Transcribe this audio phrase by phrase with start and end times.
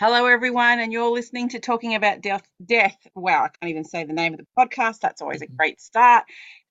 [0.00, 2.42] Hello, everyone, and you're listening to Talking About Death.
[2.64, 2.96] Death.
[3.14, 4.98] Wow, I can't even say the name of the podcast.
[5.00, 6.24] That's always a great start.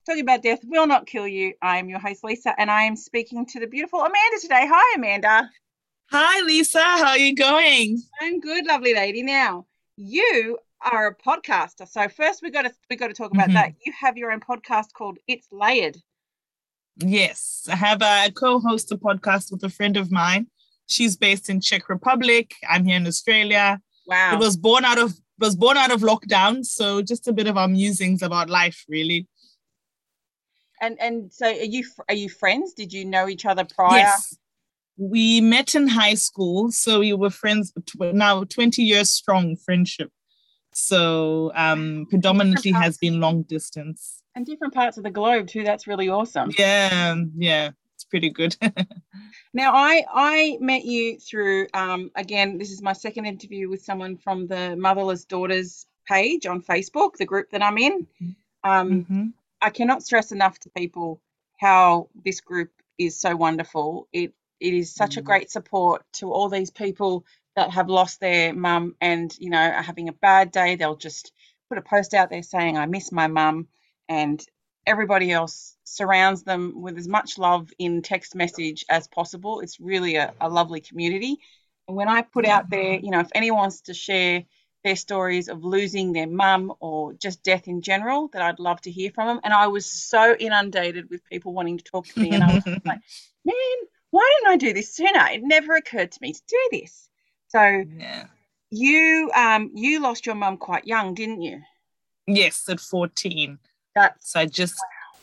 [0.04, 1.54] Talking About Death will not kill you.
[1.62, 4.66] I am your host, Lisa, and I am speaking to the beautiful Amanda today.
[4.70, 5.48] Hi, Amanda.
[6.10, 6.80] Hi, Lisa.
[6.82, 8.02] How are you going?
[8.20, 9.22] I'm good, lovely lady.
[9.22, 9.66] Now,
[9.96, 11.88] you are a podcaster.
[11.88, 13.54] So first we got to we got to talk about Mhm.
[13.54, 13.74] that.
[13.86, 15.96] You have your own podcast called It's Layered.
[16.98, 20.48] Yes, I have a co-host a podcast with a friend of mine.
[20.92, 22.54] She's based in Czech Republic.
[22.68, 23.80] I'm here in Australia.
[24.06, 24.34] Wow.
[24.34, 27.56] It was born out of was born out of lockdown, so just a bit of
[27.56, 29.26] our musings about life, really.
[30.82, 32.74] and and so are you are you friends?
[32.74, 33.98] Did you know each other prior?
[33.98, 34.36] Yes,
[34.96, 37.72] we met in high school, so we were friends.
[37.98, 40.10] Now twenty years strong friendship.
[40.74, 44.22] So um, predominantly has been long distance.
[44.34, 45.64] And different parts of the globe too.
[45.64, 46.50] That's really awesome.
[46.58, 47.70] Yeah, yeah,
[48.12, 48.56] pretty good.
[49.54, 52.58] Now, I I met you through um, again.
[52.58, 57.26] This is my second interview with someone from the Motherless Daughters page on Facebook, the
[57.26, 58.06] group that I'm in.
[58.64, 59.32] Um, Mhm.
[59.62, 61.20] I cannot stress enough to people
[61.60, 64.08] how this group is so wonderful.
[64.12, 65.24] It it is such a Mm.
[65.24, 67.24] great support to all these people
[67.56, 70.76] that have lost their mum and you know are having a bad day.
[70.76, 71.32] They'll just
[71.68, 73.68] put a post out there saying, "I miss my mum,"
[74.08, 74.44] and
[74.86, 79.60] everybody else surrounds them with as much love in text message as possible.
[79.60, 81.38] It's really a, a lovely community.
[81.88, 84.44] And when I put out there, you know, if anyone wants to share
[84.84, 88.90] their stories of losing their mum or just death in general, that I'd love to
[88.90, 89.40] hear from them.
[89.44, 92.66] And I was so inundated with people wanting to talk to me, and I was
[92.66, 92.84] like,
[93.44, 93.54] man,
[94.10, 95.26] why didn't I do this sooner?
[95.30, 97.08] It never occurred to me to do this.
[97.48, 98.26] So yeah.
[98.70, 101.60] you um you lost your mum quite young, didn't you?
[102.26, 103.58] Yes, at 14.
[103.94, 104.74] That's So I just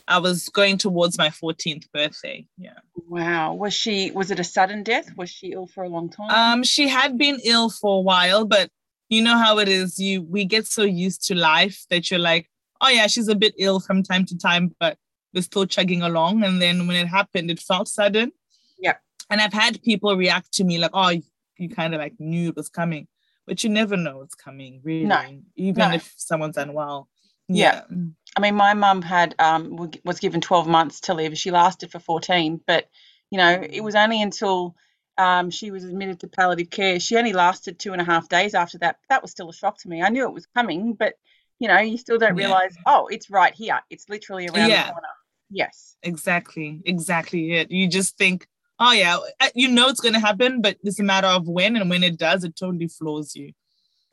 [0.08, 2.48] I was going towards my 14th birthday.
[2.58, 2.80] Yeah.
[3.08, 3.54] wow.
[3.54, 5.10] Was she was it a sudden death?
[5.16, 6.32] Was she ill for a long time?
[6.32, 8.70] Um she had been ill for a while, but
[9.10, 10.00] you know how it is.
[10.00, 12.50] You we get so used to life that you're like,
[12.82, 14.98] oh yeah, she's a bit ill from time to time, but
[15.34, 16.44] we're still chugging along.
[16.44, 18.32] And then when it happened, it felt sudden.
[18.80, 18.96] Yeah.
[19.30, 21.24] And I've had people react to me like, oh, you,
[21.58, 23.08] you kind of like knew it was coming,
[23.46, 25.44] but you never know it's coming, really.
[25.56, 25.96] Even no.
[25.96, 27.10] if someone's unwell.
[27.48, 27.82] Yeah.
[27.90, 27.98] Yeah.
[28.36, 31.38] I mean, my mum had um was given 12 months to live.
[31.38, 32.90] She lasted for 14, but
[33.32, 34.76] you know, it was only until
[35.18, 37.00] um, she was admitted to palliative care.
[37.00, 38.98] She only lasted two and a half days after that.
[39.10, 40.02] That was still a shock to me.
[40.02, 41.16] I knew it was coming, but
[41.60, 42.46] you know, you still don't Yeah.
[42.46, 43.82] realize, oh, it's right here.
[43.90, 44.88] It's literally around Yeah.
[44.88, 45.08] the corner.
[45.52, 45.98] Yes.
[46.04, 47.70] Exactly, exactly it.
[47.70, 48.48] You just think,
[48.80, 49.18] oh yeah,
[49.56, 52.44] you know it's gonna happen, but it's a matter of when, and when it does,
[52.46, 53.52] it totally floors you.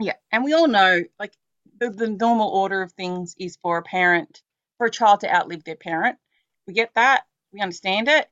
[0.01, 1.33] Yeah, and we all know, like
[1.79, 4.43] the, the normal order of things is for a parent,
[4.79, 6.19] for a child to outlive their parent.
[6.67, 8.29] We get that, we understand it.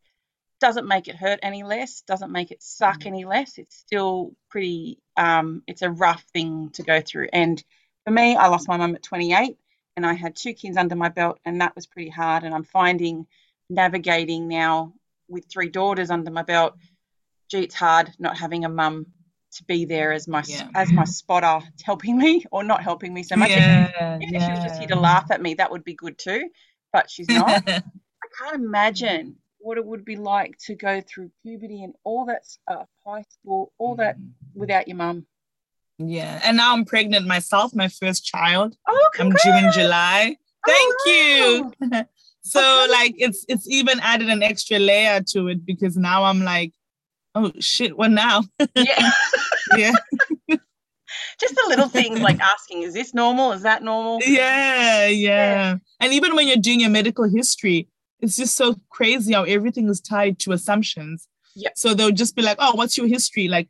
[0.60, 2.02] Doesn't make it hurt any less.
[2.02, 3.06] Doesn't make it suck Mm.
[3.06, 3.58] any less.
[3.58, 4.98] It's still pretty.
[5.16, 7.28] Um, it's a rough thing to go through.
[7.32, 7.62] And
[8.04, 9.58] for me, I lost my mum at 28,
[9.96, 12.44] and I had two kids under my belt, and that was pretty hard.
[12.44, 13.26] And I'm finding
[13.68, 14.94] navigating now
[15.28, 16.76] with three daughters under my belt.
[17.48, 19.06] Gee, it's hard not having a mum
[19.54, 20.68] to be there as my Yeah.
[20.74, 23.50] as my spotter helping me or not helping me so much.
[23.50, 26.18] Yeah, Even if she was just here to laugh at me, that would be good
[26.18, 26.50] too.
[26.92, 27.62] But she's not.
[27.68, 27.82] I
[28.38, 32.86] can't imagine what it would be like to go through puberty and all that stuff,
[33.06, 34.30] uh, high school, all that mm.
[34.54, 35.26] without your mum.
[35.98, 38.76] yeah, and now I'm pregnant myself, my first child.
[38.88, 39.72] Oh, I'm due in!
[39.72, 40.36] July.
[40.66, 42.04] Oh, Thank you.
[42.42, 42.92] so Okay.
[42.92, 46.72] like it's it's even added an extra layer to it because now I'm like,
[47.34, 48.42] oh shit, what now?
[48.74, 49.10] Yeah,
[49.76, 49.92] yeah,
[50.48, 53.52] just the little things like asking, "Is this normal?
[53.52, 55.76] Is that normal?" yeah, yeah.
[56.00, 57.88] And even when you're doing your medical history,
[58.20, 61.28] it's just so crazy how everything is tied to assumptions.
[61.54, 61.70] Yeah.
[61.76, 63.48] So they'll just be like, oh, what's your history?
[63.48, 63.68] Like,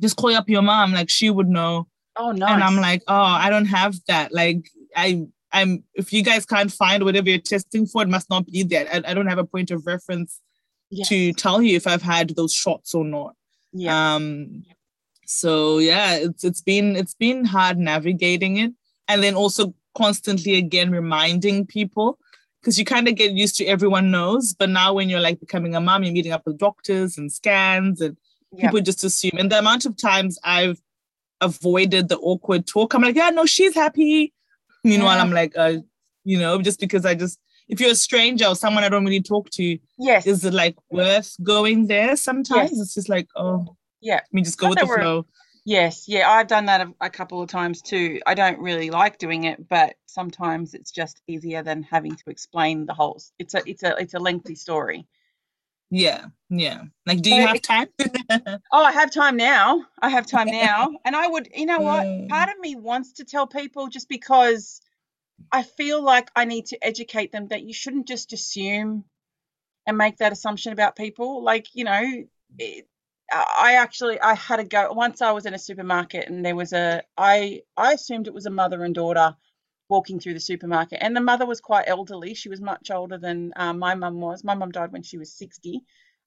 [0.00, 1.88] just call up your mom, like she would know.
[2.16, 2.46] Oh no!
[2.46, 4.32] And I'm like, oh, I don't have that.
[4.32, 5.82] Like, I, I'm.
[5.94, 8.86] If you guys can't find whatever you're testing for, it must not be there.
[8.92, 10.40] I, I don't have a point of reference
[10.90, 13.34] yeah, to tell you if I've had those shots or not.
[13.72, 14.64] yeah, Um,
[15.26, 18.72] so yeah, it's it's been it's been hard navigating it,
[19.08, 22.18] and then also constantly again reminding people
[22.60, 25.74] because you kind of get used to everyone knows, but now when you're like becoming
[25.74, 28.16] a mom, you're meeting up with doctors and scans, and
[28.52, 28.66] yeah.
[28.66, 29.38] people just assume.
[29.38, 30.80] And the amount of times I've
[31.40, 34.32] avoided the awkward talk, I'm like, yeah, no, she's happy.
[34.82, 35.22] Meanwhile, Yeah.
[35.22, 35.78] I'm like, uh,
[36.24, 37.38] you know, just because I just
[37.68, 40.26] if you're a stranger or someone I don't really talk to, Yes.
[40.26, 42.70] is it like worth going there sometimes?
[42.72, 42.80] Yes.
[42.80, 44.16] It's just like, oh, yeah.
[44.16, 45.26] let me just go with the flow.
[45.66, 48.20] Yes, yeah, I've done that a, a couple of times too.
[48.26, 52.84] I don't really like doing it, but sometimes it's just easier than having to explain
[52.84, 53.18] the whole.
[53.38, 55.06] It's a it's a it's a lengthy story.
[55.90, 56.82] Yeah, yeah.
[57.06, 57.88] Like, do you have time?
[58.72, 59.86] Oh, I have time now.
[60.02, 60.90] I have time now.
[61.04, 62.28] And I would, you know what?
[62.28, 64.80] Part of me wants to tell people just because
[65.52, 69.04] I feel like I need to educate them that you shouldn't just assume
[69.86, 71.42] and make that assumption about people.
[71.42, 72.02] Like, you know,
[72.58, 72.88] it,
[73.32, 76.72] I actually I had a go once I was in a supermarket and there was
[76.72, 79.36] a I I assumed it was a mother and daughter
[79.88, 82.34] walking through the supermarket and the mother was quite elderly.
[82.34, 84.44] She was much older than um, my mum was.
[84.44, 85.82] My mum died when she was 60.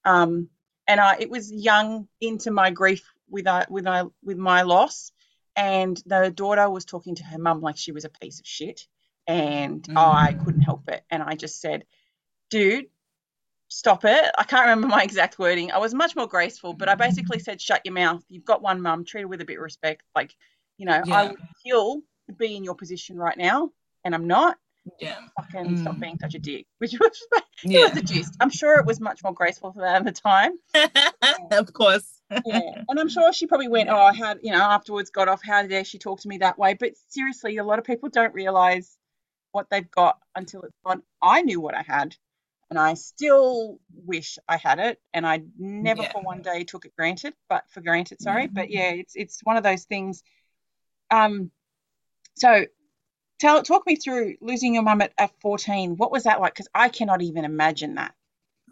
[0.06, 0.50] Um,
[0.88, 5.12] and I it was young into my grief with I with I with my loss,
[5.56, 8.88] and the daughter was talking to her mum like she was a piece of shit,
[9.28, 9.98] and Mm.
[9.98, 11.86] I couldn't help it, and I just said,
[12.50, 12.86] "Dude,
[13.68, 15.72] stop it." I can't remember my exact wording.
[15.72, 18.24] I was much more graceful, but I basically said, "Shut your mouth.
[18.30, 19.06] You've got one mum.
[19.06, 20.04] Treat her with a bit of respect.
[20.16, 20.36] Like,
[20.78, 21.24] you know, I Yeah.
[21.30, 23.72] would kill to be in your position right now,
[24.04, 24.58] and I'm not."
[25.02, 26.00] Yeah, Fucking stop Mm.
[26.00, 27.28] being such a dick, which was
[27.62, 27.84] yeah.
[27.84, 28.36] was the gist.
[28.40, 30.54] I'm sure it was much more graceful for that at the time
[31.52, 32.22] of course.
[32.46, 32.62] yeah.
[32.90, 35.84] And I'm sure she probably went, oh, how, you know, afterwards got off, how dare
[35.84, 36.74] she talk to me that way?
[36.74, 38.97] But seriously, a lot of people don't realize
[39.58, 41.02] what they've got until it's gone.
[41.22, 42.16] I knew what I had,
[42.70, 45.02] and I still wish I had it.
[45.16, 46.12] And I never Yeah.
[46.12, 48.44] for one day took it granted, but for granted, sorry.
[48.44, 48.50] Yeah.
[48.54, 50.24] But yeah, it's it's one of those things.
[51.10, 51.50] Um,
[52.36, 52.66] so
[53.40, 55.98] tell talk me through losing your mum at, at 14.
[55.98, 56.54] What was that like?
[56.54, 58.14] Because I cannot even imagine that.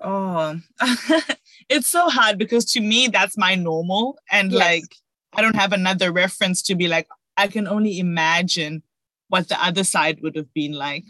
[0.01, 0.59] Oh,
[1.69, 4.19] it's so hard because to me, that's my normal.
[4.31, 4.61] And Yes.
[4.61, 4.95] like,
[5.33, 8.83] I don't have another reference to be like, I can only imagine
[9.30, 11.06] what the other side would have been like.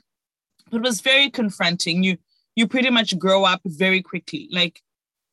[0.72, 2.04] But it was very confronting.
[2.04, 2.18] You,
[2.56, 4.48] you pretty much grow up very quickly.
[4.52, 4.82] Like,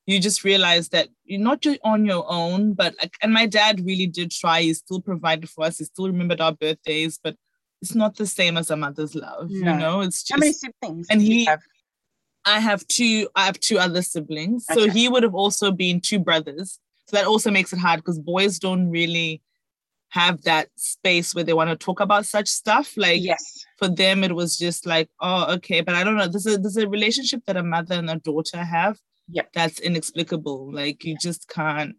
[0.07, 3.85] you just realize that you're not just on your own, but like, and my dad
[3.85, 4.63] really did try.
[4.63, 5.79] He still provided for us.
[5.79, 7.37] He still remembered our birthdays, but
[7.81, 9.51] it's not the same as a mother's love.
[9.51, 9.73] No.
[9.73, 11.61] You know, it's just How many siblings and he- have?
[12.45, 13.29] I have two.
[13.37, 16.81] I have two other siblings, so he would have also been two brothers.
[17.07, 19.43] So that also makes it hard because boys don't really
[20.13, 22.97] have that space where they want to talk about such stuff.
[22.99, 23.65] Like Yes.
[23.79, 26.29] for them, it was just like, oh, okay, but I don't know.
[26.29, 28.99] There's a there's a relationship that a mother and a daughter have.
[29.31, 29.49] Yep.
[29.55, 30.71] That's inexplicable.
[30.71, 31.97] Like you just can't.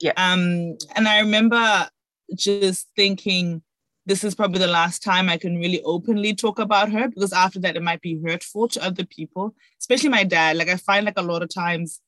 [0.00, 0.12] Yeah.
[0.16, 1.88] Um, and I remember
[2.36, 3.62] just thinking,
[4.06, 7.58] this is probably the last time I can really openly talk about her because after
[7.60, 10.56] that it might be hurtful to other people, especially my dad.
[10.56, 12.00] Like I find like a lot of times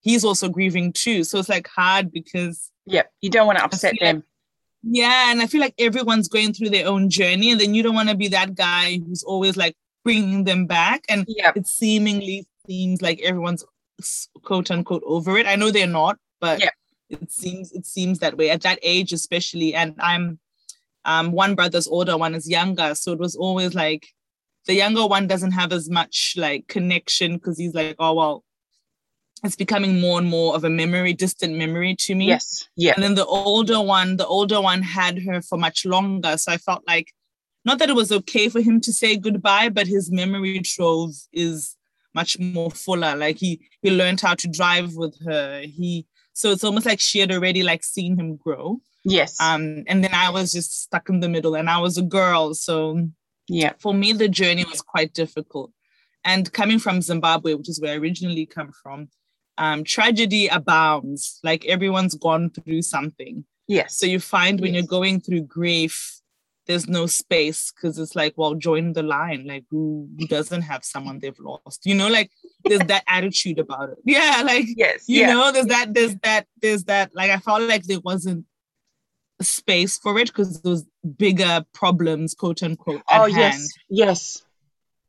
[0.00, 1.24] he's also grieving too.
[1.24, 3.10] So it's like hard because Yep.
[3.20, 4.24] You don't want to upset feel like- them.
[4.86, 7.94] Yeah, and I feel like everyone's going through their own journey, and then you don't
[7.94, 11.04] want to be that guy who's always like bringing them back.
[11.08, 11.56] And Yep.
[11.56, 13.64] it seemingly seems like everyone's
[14.42, 15.46] quote unquote over it.
[15.46, 16.72] I know they're not, but Yep.
[17.10, 19.74] it seems it seems that way at that age, especially.
[19.74, 20.38] And I'm
[21.04, 24.06] um one brother's older, one is younger, so it was always like
[24.66, 28.43] the younger one doesn't have as much like connection because he's like, oh well,
[29.44, 32.28] it's becoming more and more of a memory, distant memory to me.
[32.28, 32.68] Yes.
[32.76, 32.94] Yeah.
[32.94, 36.36] And then the older one, the older one had her for much longer.
[36.38, 37.12] So I felt like
[37.64, 41.76] not that it was okay for him to say goodbye, but his memory trove is
[42.14, 43.14] much more fuller.
[43.16, 45.62] Like he he learned how to drive with her.
[45.62, 48.80] He so it's almost like she had already like seen him grow.
[49.04, 49.38] Yes.
[49.40, 52.54] Um, and then I was just stuck in the middle and I was a girl.
[52.54, 53.08] So
[53.48, 53.74] yeah.
[53.78, 55.70] for me, the journey was quite difficult.
[56.24, 59.08] And coming from Zimbabwe, which is where I originally come from,
[59.58, 61.40] um, tragedy abounds.
[61.42, 63.44] Like everyone's gone through something.
[63.68, 63.96] Yes.
[63.98, 64.82] So you find when Yes.
[64.82, 66.20] you're going through grief,
[66.66, 69.46] there's no space because it's like, well, join the line.
[69.46, 71.84] Like who, who doesn't have someone they've lost?
[71.84, 72.30] You know, like
[72.64, 73.98] there's that attitude about it.
[74.04, 75.04] Yeah, like yes.
[75.06, 75.32] you yeah.
[75.34, 77.14] know, there's that, there's that, there's that.
[77.14, 78.46] Like I felt like there wasn't
[79.42, 80.86] space for it because was
[81.18, 83.36] bigger problems, quote unquote, at oh hand.
[83.36, 83.68] yes.
[83.90, 84.42] Yes.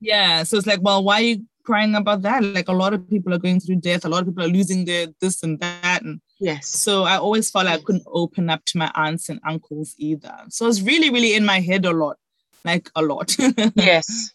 [0.02, 0.44] Yeah.
[0.44, 2.44] So it's like, well, why are you crying about that?
[2.44, 4.86] Like a lot of people are going through death, a lot of people are losing
[4.86, 6.02] their this and that.
[6.04, 6.68] And Yes.
[6.68, 10.34] so I always felt like I couldn't open up to my aunts and uncles either.
[10.50, 12.18] So I was really, really in my head a lot.
[12.64, 13.36] Like a lot.
[13.76, 14.32] yes.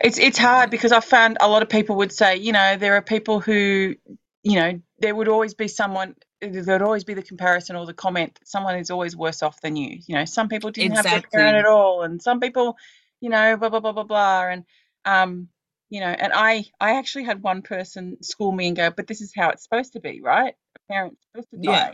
[0.00, 2.94] It's it's hard because I found a lot of people would say, you know, there
[2.94, 3.94] are people who,
[4.42, 8.34] you know, there would always be someone there'd always be the comparison or the comment
[8.34, 9.98] that someone is always worse off than you.
[10.06, 12.76] You know, some people didn't have their parent at all and some people,
[13.20, 14.46] you know, blah blah blah blah blah.
[14.48, 14.64] And
[15.04, 15.48] um,
[15.94, 19.20] you know, and I I actually had one person school me and go, but this
[19.20, 20.52] is how it's supposed to be, right?
[20.74, 21.70] A parent's supposed to die.
[21.70, 21.92] Yeah.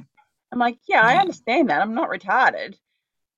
[0.50, 1.83] I'm like, yeah, I understand that.
[1.83, 2.76] I'm not retarded.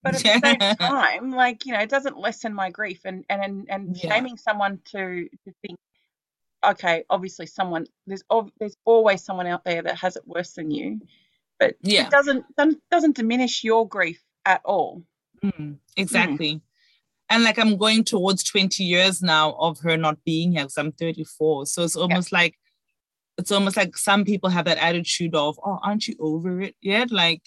[0.04, 3.42] But at the same time, like, you know, it doesn't lessen my grief and and
[3.42, 4.10] and, and Yeah.
[4.10, 5.80] shaming someone to to think,
[6.64, 8.22] okay, obviously someone there's
[8.60, 11.00] there's always someone out there that has it worse than you.
[11.58, 12.04] But Yeah.
[12.04, 15.02] it doesn't doesn't doesn't diminish your grief at all.
[15.42, 16.60] Mm, exactly.
[17.32, 20.92] And like I'm going towards 20 years now of her not being here because I'm
[20.92, 21.66] 34.
[21.66, 22.58] So it's almost like
[23.38, 27.10] it's almost like some people have that attitude of, oh, aren't you over it yet?
[27.10, 27.40] Like,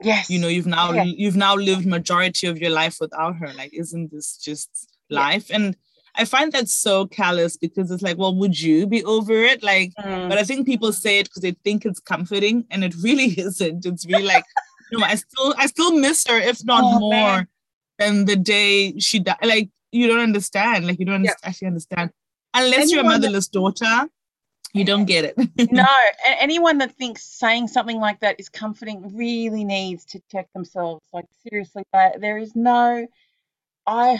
[0.00, 1.02] yes, you know, you've now Yeah.
[1.04, 3.52] you've now lived majority of your life without her.
[3.54, 4.70] Like, isn't this just
[5.08, 5.20] Yeah.
[5.20, 5.50] life?
[5.50, 5.76] And
[6.14, 9.62] I find that so callous because it's like, well, would you be over it?
[9.62, 10.28] Like, Mm.
[10.28, 13.84] but I think people say it because they think it's comforting, and it really isn't.
[13.86, 14.44] It's really like,
[14.92, 17.48] no, I still I still miss her, if not Oh, more man.
[17.98, 19.36] Than the day she died.
[19.42, 20.86] Like, you don't understand.
[20.86, 21.34] Like, you don't Yeah.
[21.44, 22.10] actually understand
[22.54, 24.08] unless you're a Anyone that- motherless daughter.
[24.74, 25.36] You don't get it.
[25.70, 25.84] no,
[26.24, 31.04] anyone that thinks saying something like that is comforting really needs to check themselves.
[31.12, 33.06] Like seriously, there is no.
[33.86, 34.18] I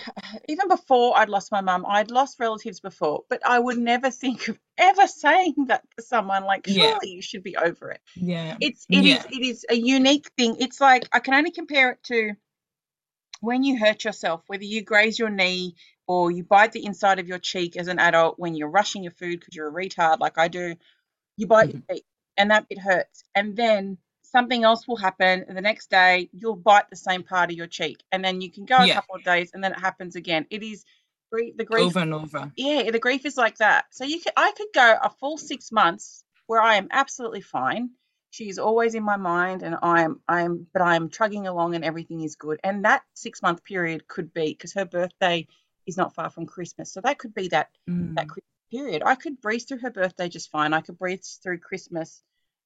[0.48, 4.48] even before I'd lost my mum, I'd lost relatives before, but I would never think
[4.48, 6.44] of ever saying that to someone.
[6.44, 6.98] Like, surely Yeah.
[7.02, 8.02] you should be over it.
[8.14, 8.56] yeah.
[8.60, 9.38] It's it is Yeah.
[9.38, 10.56] it is a unique thing.
[10.60, 12.32] It's like I can only compare it to
[13.42, 15.74] when you hurt yourself, whether you graze your knee
[16.06, 19.12] or you bite the inside of your cheek as an adult when you're rushing your
[19.12, 20.76] food because you're a retard like I do,
[21.36, 21.94] you bite your mm-hmm.
[21.94, 22.04] cheek
[22.36, 23.24] and that bit hurts.
[23.34, 27.50] And then something else will happen and the next day you'll bite the same part
[27.50, 28.94] of your cheek and then you can go a Yeah.
[28.94, 30.46] couple of days and then it happens again.
[30.48, 30.84] It is
[31.32, 32.52] the grief Over and over.
[32.56, 33.86] yeah, the grief is like that.
[33.90, 37.90] So you could, I could go a full six months where I am absolutely fine.
[38.32, 42.34] She's always in my mind, and I'm, I'm, but I'm trugging along, and everything is
[42.34, 42.58] good.
[42.64, 45.46] And that six month period could be because her birthday
[45.86, 48.14] is not far from Christmas, so that could be that Mm.
[48.14, 48.26] that
[48.70, 49.02] period.
[49.04, 50.72] I could breeze through her birthday just fine.
[50.72, 52.22] I could breeze through Christmas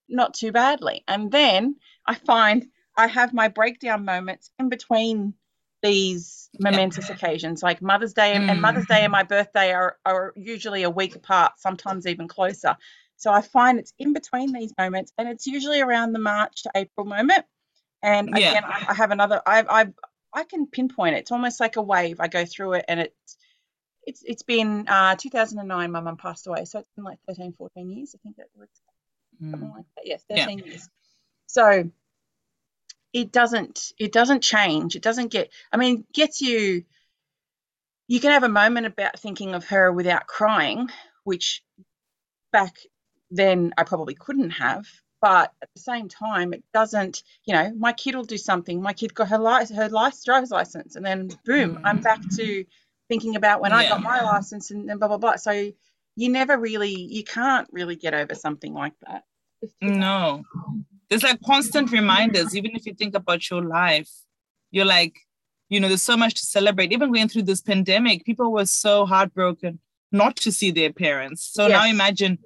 [0.09, 1.03] not too badly.
[1.09, 5.35] And then I find I have my breakdown moments in between
[5.83, 10.33] these momentous occasions, like Mother's Day and, and Mother's Day and my birthday are, are
[10.37, 12.77] usually a week apart, sometimes even closer.
[13.17, 16.71] So I find it's in between these moments, and it's usually around the March to
[16.75, 17.45] April moment.
[18.03, 18.51] And Yeah.
[18.51, 19.41] again, I, I have another.
[19.47, 19.93] I I
[20.33, 21.21] I can pinpoint it.
[21.21, 22.21] It's almost like a wave.
[22.21, 23.37] I go through it, and it's
[24.07, 25.91] it's it's been uh, 2009.
[25.91, 28.15] My mum passed away, so it's been like 13, 14 years.
[28.15, 28.69] I think that was
[29.51, 29.75] something Mm.
[29.77, 30.07] like that.
[30.07, 30.45] Yes, Yeah.
[30.47, 30.89] 13 years.
[31.47, 31.91] So
[33.13, 34.95] it doesn't it doesn't change.
[34.97, 35.51] It doesn't get.
[35.73, 36.85] I mean, gets you.
[38.09, 40.91] You can have a moment about thinking of her without crying,
[41.25, 41.63] which
[42.53, 42.77] back
[43.30, 44.87] then I probably couldn't have.
[45.21, 47.23] But at the same time, it doesn't.
[47.47, 48.83] You know, my kid will do something.
[48.83, 51.80] My kid got her license, her license, driver's license, and then boom, mm.
[51.85, 52.64] I'm back to
[53.09, 55.37] thinking about when I got my license and, and blah blah blah.
[55.37, 55.73] So
[56.16, 59.25] you never really, you can't really get over something like that.
[59.62, 60.00] It's too hard.
[60.00, 60.45] No.
[61.09, 64.11] There's like constant reminders, even if you think about your life,
[64.71, 65.14] you're like,
[65.68, 66.92] you know, there's so much to celebrate.
[66.92, 69.78] Even going through this pandemic, people were so heartbroken
[70.12, 71.49] not to see their parents.
[71.52, 72.38] So now imagine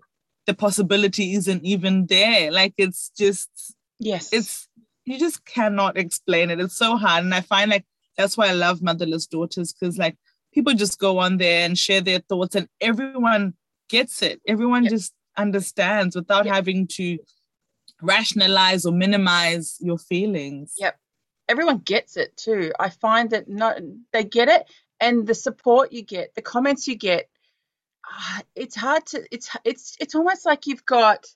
[0.47, 2.51] the possibility isn't even there.
[2.51, 3.51] Like it's just,
[3.99, 4.69] Yes, it's,
[5.05, 6.61] you just cannot explain it.
[6.61, 7.25] It's so hard.
[7.25, 7.85] And I find like
[8.17, 10.17] that's why I love motherless daughters because like
[10.55, 13.55] people just go on there and share their thoughts and everyone
[13.89, 14.41] gets it.
[14.47, 14.91] Everyone Yep.
[14.93, 16.55] just understands without Yep.
[16.55, 17.19] having to
[18.03, 20.75] rationalize or minimize your feelings.
[20.79, 20.97] Yep.
[21.49, 22.73] everyone gets it too.
[22.79, 23.79] I find that not
[24.13, 24.71] they get it,
[25.01, 27.29] and the support you get, the comments you get,
[28.57, 29.23] it's hard to.
[29.31, 31.27] It's it's it's almost like you've got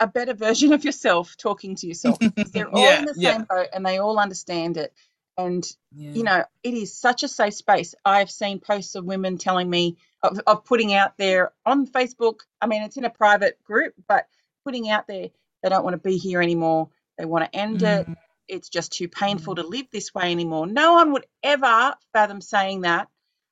[0.00, 2.18] a better version of yourself talking to yourself.
[2.52, 3.32] They're all Yeah, in the yeah.
[3.32, 4.92] same boat, and they all understand it.
[5.38, 6.12] And Yeah.
[6.14, 7.94] you know, it is such a safe space.
[8.04, 12.40] I've seen posts of women telling me of, of putting out there on Facebook.
[12.60, 14.26] I mean, it's in a private group, but
[14.64, 15.28] putting out there
[15.62, 16.88] they don't want to be here anymore.
[17.18, 18.06] They want to end it.
[18.06, 18.16] Mm,
[18.48, 20.66] It's just too painful to live this way anymore.
[20.66, 23.08] No one would ever fathom saying that.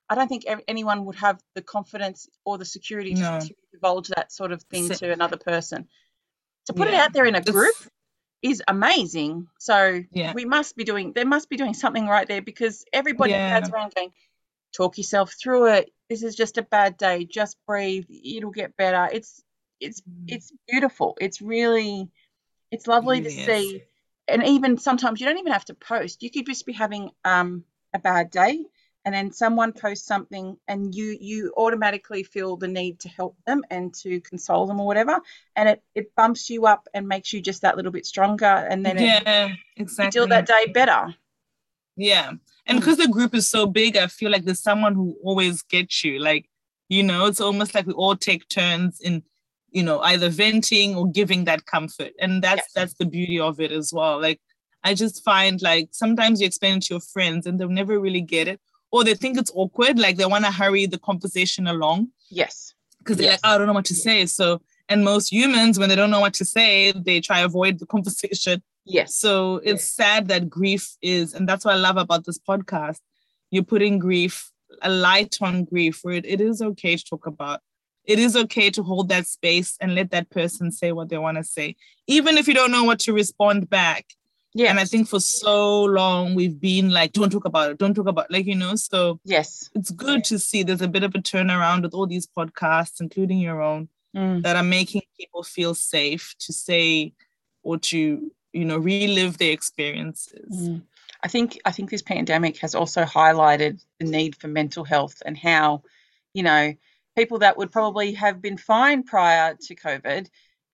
[0.09, 3.39] I don't think anyone would have the confidence or the security to- No.
[3.39, 5.87] to divulge that sort of thing to another person.
[6.65, 7.75] To put it out there in a it's- group
[8.41, 9.47] is amazing.
[9.59, 10.33] So Yeah.
[10.33, 13.59] we must be doing there must be doing something right there because everybody Yeah.
[13.59, 14.13] goes around going,
[14.71, 15.93] talk yourself through it.
[16.09, 17.25] This is just a bad day.
[17.25, 18.05] Just breathe.
[18.09, 19.09] It'll get better.
[19.11, 19.43] It's
[19.79, 21.17] it's it's beautiful.
[21.21, 22.09] It's really
[22.71, 23.45] it's lovely to is.
[23.45, 23.83] see.
[24.27, 26.21] And even sometimes you don't even have to post.
[26.23, 27.63] You could just be having um
[27.93, 28.65] a bad day
[29.05, 33.63] and then someone posts something and you you automatically feel the need to help them
[33.69, 35.19] and to console them or whatever
[35.55, 38.85] and it it bumps you up and makes you just that little bit stronger and
[38.85, 40.11] then it, yeah, you exactly.
[40.19, 41.15] deal that day better.
[41.95, 42.31] Yeah.
[42.65, 42.81] And Mm.
[42.81, 46.19] because the group is so big, I feel like there's someone who always gets you.
[46.19, 46.49] Like,
[46.87, 49.23] you know, it's almost like we all take turns in,
[49.71, 52.13] you know, either venting or giving that comfort.
[52.19, 52.71] And that's Yes.
[52.75, 54.21] that's the beauty of it as well.
[54.21, 54.39] Like
[54.83, 58.21] I just find like sometimes you explain it to your friends and they'll never really
[58.21, 58.61] get it.
[58.91, 62.73] Or they think it's awkward, like they want to hurry the conversation along Yes.
[62.99, 63.39] because they're Yes.
[63.43, 64.25] like, oh, I don't know what to say.
[64.25, 67.77] So and most humans, when they don't know what to say, they try to avoid
[67.79, 68.63] the conversation.
[68.85, 69.13] Yes.
[69.15, 72.97] So it's sad that grief is, and that's what I love about this podcast.
[73.51, 77.61] You're putting grief, a light on grief, where it, it is okay to talk about.
[78.05, 81.37] it is okay to hold that space and let that person say what they want
[81.37, 81.75] to say,
[82.07, 84.05] even if you don't know what to respond back.
[84.53, 84.69] Yeah.
[84.69, 88.07] And I think for so long we've been like, don't talk about it, don't talk
[88.07, 88.31] about it.
[88.31, 91.83] like, you know, so yes, it's good to see there's a bit of a turnaround
[91.83, 94.41] with all these podcasts, including your own, mm.
[94.41, 97.13] that are making people feel safe to say
[97.61, 100.69] or to, you know, relive their experiences.
[100.69, 100.81] Mm.
[101.21, 105.37] I think I think this pandemic has also highlighted the need for mental health and
[105.37, 105.83] how,
[106.33, 106.73] you know,
[107.15, 110.27] people that would probably have been fine prior to COVID,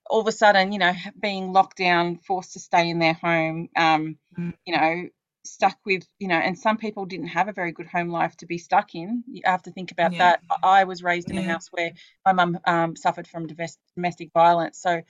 [0.08, 3.68] all of a sudden, you know, being locked down, forced to stay in their home,
[3.76, 4.52] um, mm.
[4.64, 5.08] you know,
[5.44, 8.46] stuck with, you know, and some people didn't have a very good home life to
[8.46, 9.22] be stuck in.
[9.28, 10.18] You have to think about yeah.
[10.18, 10.40] that.
[10.62, 11.42] I was raised in yeah.
[11.42, 11.92] a house where
[12.24, 15.02] my mum um, suffered from domestic violence, so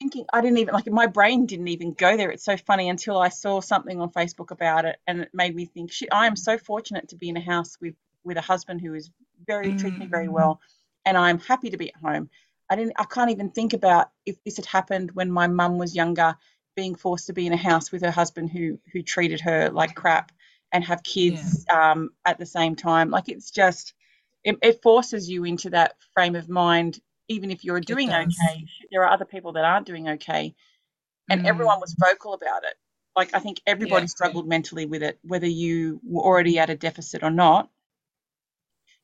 [0.00, 2.30] thinking I didn't even like my brain didn't even go there.
[2.30, 5.66] It's so funny until I saw something on Facebook about it and it made me
[5.66, 8.80] think, shit, I am so fortunate to be in a house with with a husband
[8.80, 9.10] who is
[9.46, 9.80] very mm.
[9.80, 10.32] treats me very mm.
[10.32, 10.60] well
[11.04, 12.28] and I'm happy to be at home.
[12.70, 15.94] I didn't I can't even think about if this had happened when my mum was
[15.94, 16.36] younger,
[16.76, 19.94] being forced to be in a house with her husband who who treated her like
[19.94, 20.32] crap
[20.72, 21.92] and have kids yeah.
[21.92, 23.10] um, at the same time.
[23.10, 23.94] Like it's just
[24.44, 29.04] it, it forces you into that frame of mind even if you're doing okay, there
[29.04, 30.54] are other people that aren't doing okay.
[31.30, 31.46] And mm.
[31.46, 32.74] everyone was vocal about it.
[33.14, 34.06] Like I think everybody yeah.
[34.06, 37.68] struggled mentally with it, whether you were already at a deficit or not.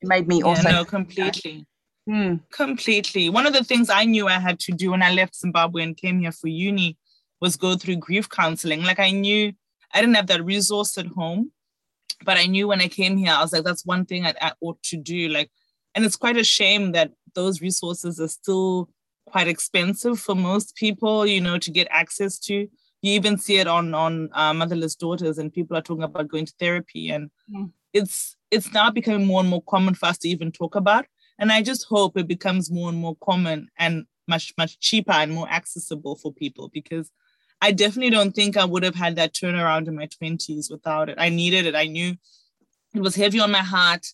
[0.00, 1.66] It made me yeah, also no completely.
[2.08, 2.40] Mm.
[2.50, 3.30] Completely.
[3.30, 5.96] One of the things I knew I had to do when I left Zimbabwe and
[5.96, 6.99] came here for uni
[7.40, 8.82] was go through grief counseling.
[8.82, 9.52] Like I knew
[9.92, 11.52] I didn't have that resource at home,
[12.25, 14.52] but I knew when I came here, I was like, that's one thing I, I
[14.61, 15.28] ought to do.
[15.28, 15.50] Like,
[15.94, 18.90] and it's quite a shame that those resources are still
[19.26, 22.54] quite expensive for most people, you know, to get access to.
[22.54, 26.46] You even see it on on uh, motherless daughters, and people are talking about going
[26.46, 27.70] to therapy, and mm.
[27.92, 31.04] it's it's now becoming more and more common for us to even talk about.
[31.38, 35.32] And I just hope it becomes more and more common and much much cheaper and
[35.32, 37.10] more accessible for people because
[37.60, 41.16] I definitely don't think I would have had that turnaround in my 20s without it.
[41.18, 41.75] I needed it.
[41.75, 42.14] I knew
[42.94, 44.06] it was heavy on my heart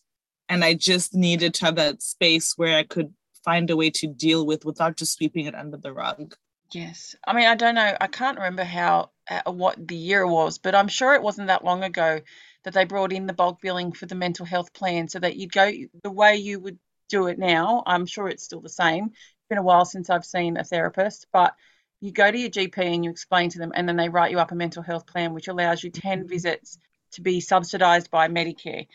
[0.49, 3.13] and I just needed to have that space where I could
[3.45, 6.35] find a way to deal with without just sweeping it under the rug.
[6.73, 7.17] Yes.
[7.27, 7.97] I mean, I don't know.
[8.01, 11.65] I can't remember how uh, what the year was, but I'm sure it wasn't that
[11.65, 12.21] long ago
[12.65, 15.53] that they brought in the bulk billing for the mental health plan so that you'd
[15.53, 15.71] go
[16.03, 16.79] the way you would
[17.11, 17.83] do it now.
[17.87, 19.07] I'm sure it's still the same.
[19.07, 21.55] It's been a while since I've seen a therapist, but
[22.01, 24.39] you go to your GP and you explain to them, and then they write you
[24.39, 26.79] up a mental health plan, which allows you 10 visits
[27.13, 28.87] to be subsidized by Medicare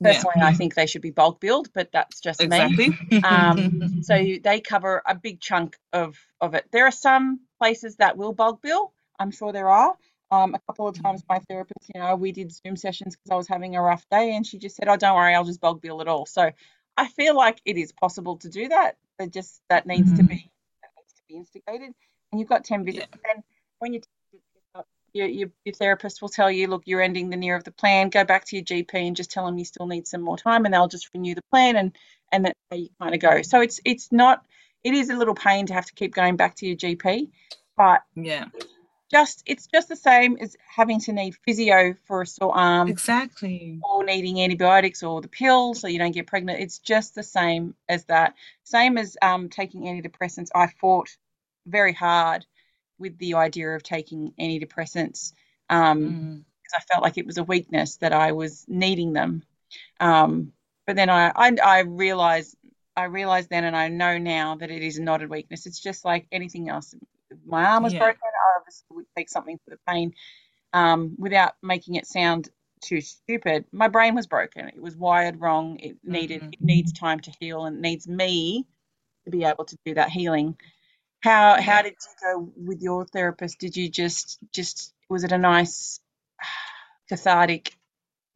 [0.00, 0.46] personally, yeah.
[0.46, 2.90] I think they should be bulk billed, but that's just exactly.
[3.10, 3.22] me.
[3.22, 6.66] Um, so they cover a big chunk of of it.
[6.72, 8.92] There are some places that will bulk bill.
[9.18, 9.94] I'm sure there are.
[10.30, 13.36] Um, a couple of times, my therapist, you know, we did Zoom sessions because I
[13.36, 15.82] was having a rough day, and she just said, "Oh, don't worry, I'll just bulk
[15.82, 16.50] bill it all." So
[16.96, 18.96] I feel like it is possible to do that.
[19.18, 20.16] But just that needs mm-hmm.
[20.16, 20.50] to be
[20.82, 21.94] that needs to be instigated.
[22.30, 23.32] And you've got ten visits, yeah.
[23.34, 23.42] and
[23.78, 24.00] when you
[25.14, 28.08] your, your, your, therapist will tell you, look, you're ending the near of the plan.
[28.08, 30.64] Go back to your GP and just tell them you still need some more time,
[30.64, 31.92] and they'll just renew the plan, and
[32.30, 33.42] and that's how you kind of go.
[33.42, 34.44] So it's it's not
[34.84, 37.30] it is a little pain to have to keep going back to your GP,
[37.76, 38.46] but yeah,
[39.12, 43.78] just it's just the same as having to need physio for a sore arm, exactly,
[43.82, 46.60] or needing antibiotics or the pill so you don't get pregnant.
[46.60, 48.34] It's just the same as that.
[48.64, 50.48] Same as um, taking antidepressants.
[50.54, 51.16] I fought
[51.66, 52.46] very hard
[52.98, 55.32] with the idea of taking antidepressants
[55.68, 56.44] um, mm.
[56.62, 59.42] because I felt like it was a weakness that I was needing them.
[60.00, 60.52] Um,
[60.86, 62.56] but then I, I, I realized
[62.96, 65.66] I realized then and I know now that it is not a weakness.
[65.66, 66.94] It's just like anything else.
[67.44, 68.00] My arm was yeah.
[68.00, 68.20] broken.
[68.24, 70.12] I obviously would take something for the pain
[70.72, 72.48] um, without making it sound
[72.82, 73.64] too stupid.
[73.72, 74.68] My brain was broken.
[74.68, 75.78] It was wired wrong.
[75.78, 76.52] It needed mm-hmm.
[76.52, 78.66] it needs time to heal and it needs me
[79.24, 80.56] to be able to do that healing.
[81.20, 83.58] How how did you go with your therapist?
[83.58, 86.00] Did you just just was it a nice
[87.08, 87.76] cathartic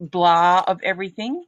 [0.00, 1.44] blah of everything?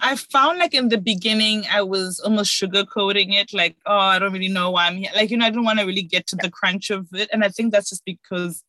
[0.00, 4.32] I found like in the beginning I was almost sugarcoating it, like, oh, I don't
[4.32, 5.10] really know why I'm here.
[5.14, 7.28] Like, you know, I don't want to really get to the crunch of it.
[7.32, 8.62] And I think that's just because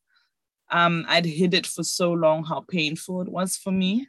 [0.70, 4.08] um I'd hid it for so long how painful it was for me.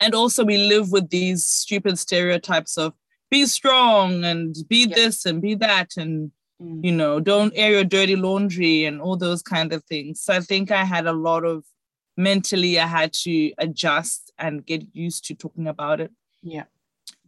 [0.00, 2.94] And also we live with these stupid stereotypes of
[3.30, 4.94] be strong and be yeah.
[4.94, 6.30] this and be that and
[6.62, 6.84] mm.
[6.84, 10.20] you know, don't air your dirty laundry and all those kind of things.
[10.20, 11.64] So I think I had a lot of
[12.16, 16.10] mentally, I had to adjust and get used to talking about it.
[16.42, 16.64] Yeah.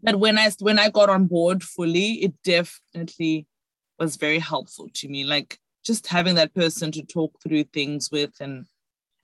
[0.03, 3.47] But when I when I got on board fully, it definitely
[3.99, 5.25] was very helpful to me.
[5.25, 8.67] Like just having that person to talk through things with and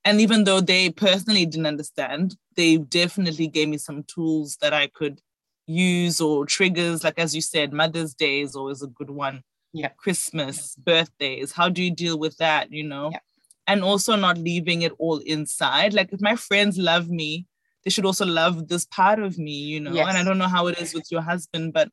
[0.04, 4.88] and even though they personally didn't understand, they definitely gave me some tools that I
[4.88, 5.20] could
[5.66, 9.42] use or triggers, like as you said, Mother's Day is always a good one.
[9.72, 9.88] Yeah.
[9.88, 11.52] Christmas, birthdays.
[11.52, 12.70] How do you deal with that?
[12.70, 13.10] You know?
[13.12, 13.20] Yeah.
[13.66, 15.94] And also not leaving it all inside.
[15.94, 17.46] Like if my friends love me,
[17.84, 19.92] they should also love this part of me, you know.
[19.92, 20.06] Yes.
[20.08, 21.88] And I don't know how it is with your husband, but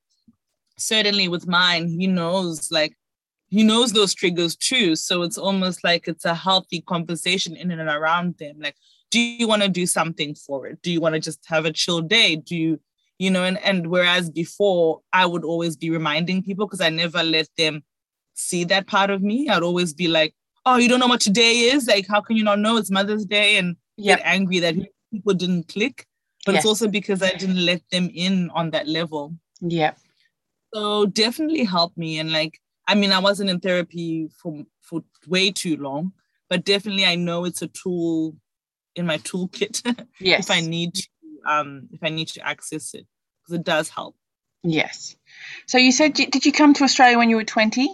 [0.77, 2.95] certainly with mine, he knows like
[3.49, 4.95] he knows those triggers too.
[4.95, 8.55] So it's almost like it's a healthy conversation in and around them.
[8.59, 8.75] Like,
[9.09, 10.81] do you want to do something for it?
[10.81, 12.37] Do you want to just have a chill day?
[12.37, 12.79] Do you,
[13.19, 17.21] you know, and, and whereas before I would always be reminding people because I never
[17.21, 17.83] let them
[18.33, 19.49] see that part of me.
[19.49, 20.33] I'd always be like,
[20.65, 21.87] oh, you don't know what today is?
[21.87, 23.57] Like, how can you not know it's Mother's Day?
[23.57, 24.15] And Yeah.
[24.15, 24.75] get angry that
[25.11, 26.05] people didn't click.
[26.45, 26.63] But Yes.
[26.63, 29.35] it's also because I didn't let them in on that level.
[29.61, 29.93] Yeah.
[30.73, 32.17] So definitely helped me.
[32.17, 36.13] And like, I mean, I wasn't in therapy for for way too long,
[36.49, 38.35] but definitely I know it's a tool
[38.95, 40.39] in my toolkit Yes.
[40.49, 41.07] if I need to
[41.47, 43.05] um if I need to access it
[43.43, 44.15] because it does help.
[44.63, 45.15] Yes.
[45.67, 47.89] So you said, did you come to Australia when you were 20?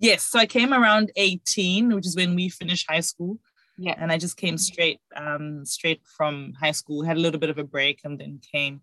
[0.00, 3.38] Yes, so I came around 18, which is when we finished high school,
[3.82, 3.96] Yeah.
[3.98, 7.58] and I just came straight um straight from high school, had a little bit of
[7.58, 8.82] a break, and then came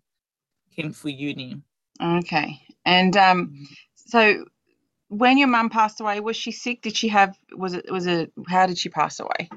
[0.74, 1.62] came for uni.
[2.00, 2.60] Okay.
[2.84, 4.44] And um, so
[5.08, 6.82] when your mum passed away, was she sick?
[6.82, 9.50] Did she have, was it, was it, how did she pass away?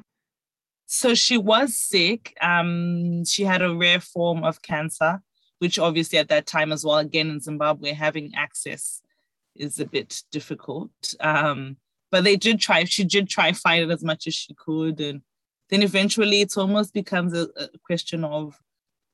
[0.86, 2.36] So she was sick.
[2.42, 5.22] Um, she had a rare form of cancer,
[5.60, 9.02] which obviously at that time as well, again in Zimbabwe, having access
[9.56, 10.92] is a bit difficult.
[11.20, 11.78] Um,
[12.10, 15.00] but they did try, she did try fight it as much as she could.
[15.00, 15.22] And
[15.72, 18.60] then eventually it almost becomes a, a question of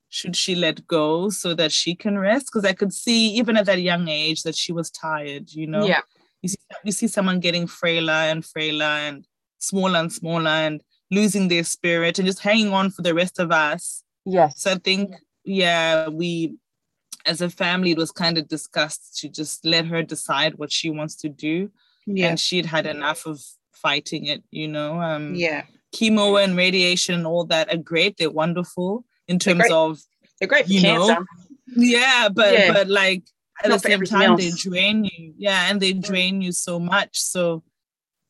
[0.10, 2.48] should she let go so that she can rest?
[2.48, 5.86] Because I could see even at that young age that she was tired, you know?
[5.86, 6.02] Yeah.
[6.42, 9.26] you see, you see someone getting frailer and frailer and
[9.60, 13.52] smaller and smaller and losing their spirit and just hanging on for the rest of
[13.52, 14.04] us.
[14.26, 14.62] Yes.
[14.62, 16.56] So I think, yeah, we
[17.26, 20.90] as a family, it was kind of discussed to just let her decide what she
[20.90, 21.70] wants to do.
[22.06, 22.30] Yeah.
[22.30, 23.42] And she'd had enough of
[23.74, 25.02] fighting it, you know.
[25.02, 25.64] Um, Yeah.
[25.96, 28.18] Chemo and radiation and all that are great.
[28.18, 29.72] They're wonderful in They're terms great.
[29.72, 30.00] of
[30.40, 31.26] They're great for you know, cancer.
[31.76, 32.74] yeah, but Yeah.
[32.74, 33.24] but like
[33.64, 35.34] at Not the same time, they drain you.
[35.38, 36.04] Yeah, and they Mm.
[36.04, 37.20] drain you so much.
[37.20, 37.64] So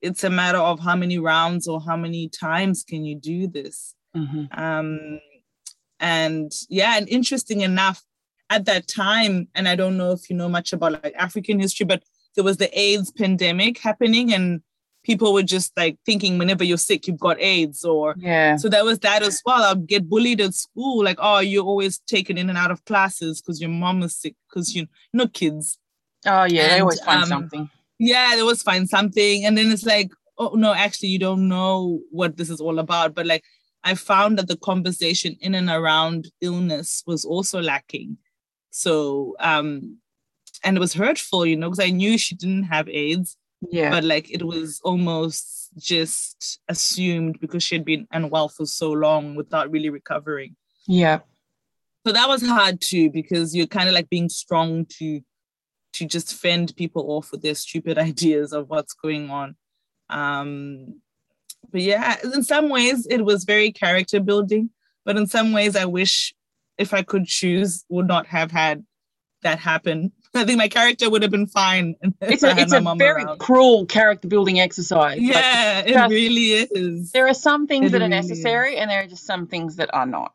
[0.02, 3.94] it's a matter of how many rounds or how many times can you do this.
[4.16, 4.58] Mhm.
[4.58, 5.20] Um,
[6.00, 8.04] and yeah, and interesting enough,
[8.50, 11.86] at that time, and I don't know if you know much about like African history,
[11.86, 12.04] but
[12.36, 14.62] there was the AIDS pandemic happening, and
[15.08, 18.58] people were just like thinking whenever you're sick, you've got AIDS, or Yeah.
[18.58, 19.64] so there was that as well.
[19.64, 23.42] I'd get bullied at school, like, oh, you're always taken in and out of classes
[23.42, 25.80] because your mom is sick, because you, you know, kids.
[26.26, 26.68] Oh, yeah.
[26.68, 27.70] they always find um, something.
[28.00, 29.46] Yeah, they always find something.
[29.46, 33.16] And then it's like, oh, no, actually, you don't know what this is all about.
[33.16, 33.46] But like,
[33.86, 38.18] I found that the conversation in and around illness was also lacking.
[38.72, 40.00] So, um,
[40.66, 43.90] and it was hurtful, you know, because I knew she didn't have AIDS Yeah.
[43.90, 49.36] but like it was almost just assumed because she had been unwell for so long
[49.36, 50.56] without really recovering.
[50.88, 51.20] yeah.
[52.06, 55.20] So that was hard too because you're kind of like being strong to
[55.94, 59.56] to just fend people off with their stupid ideas of what's going on.
[60.10, 61.02] Um,
[61.70, 64.70] but yeah, in some ways it was very character building,
[65.04, 66.34] but in some ways I wish
[66.78, 68.86] if I could choose would not have had
[69.42, 70.12] that happen.
[70.38, 71.96] I think my character would have been fine.
[72.22, 73.40] It's a, it's a very around.
[73.40, 75.18] cruel character building exercise.
[75.20, 77.12] Like, Yeah, it really is.
[77.12, 78.30] there are some things It that are really is.
[78.30, 80.32] necessary and there are just some things that are not.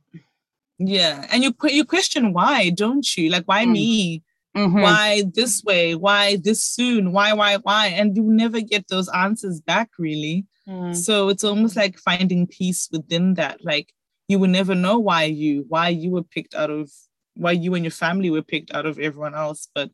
[0.79, 3.31] Yeah, and you you question why, don't you?
[3.31, 3.73] Like, why Mm.
[3.73, 4.23] me?
[4.57, 4.83] Mhm.
[4.83, 5.95] Why this way?
[5.95, 7.13] Why this soon?
[7.13, 7.87] Why why why?
[7.89, 10.47] And you never get those answers back, really.
[10.69, 10.95] Mm.
[10.97, 13.65] So it's almost like finding peace within that.
[13.65, 13.93] Like
[14.29, 16.91] you will never know why you why you were picked out of
[17.35, 19.69] why you and your family were picked out of everyone else.
[19.75, 19.91] But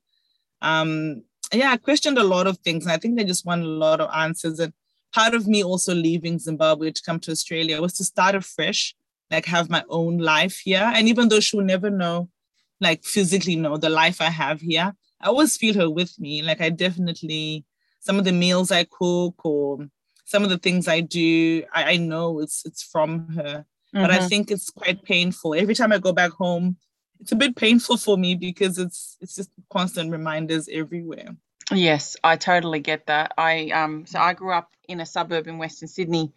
[0.62, 1.22] um
[1.52, 2.84] yeah, I questioned a lot of things.
[2.84, 4.58] And I think they just want a lot of answers.
[4.58, 4.72] And
[5.14, 8.94] part of me also leaving Zimbabwe to come to Australia was to start afresh,
[9.30, 10.92] like have my own life here.
[10.94, 12.28] And even though she'll never know,
[12.80, 16.42] like physically know the life I have here, I always feel her with me.
[16.42, 17.64] Like I definitely
[18.00, 19.88] some of the meals I cook or
[20.26, 23.64] some of the things I do, I, I know it's it's from her.
[23.94, 24.28] But I Mhm.
[24.28, 25.54] think it's quite painful.
[25.54, 26.76] Every time I go back home,
[27.20, 31.36] it's a bit painful for me because it's it's just constant reminders everywhere.
[31.72, 33.32] Yes, I totally get that.
[33.36, 36.32] I um so I grew up in a suburb in Western Sydney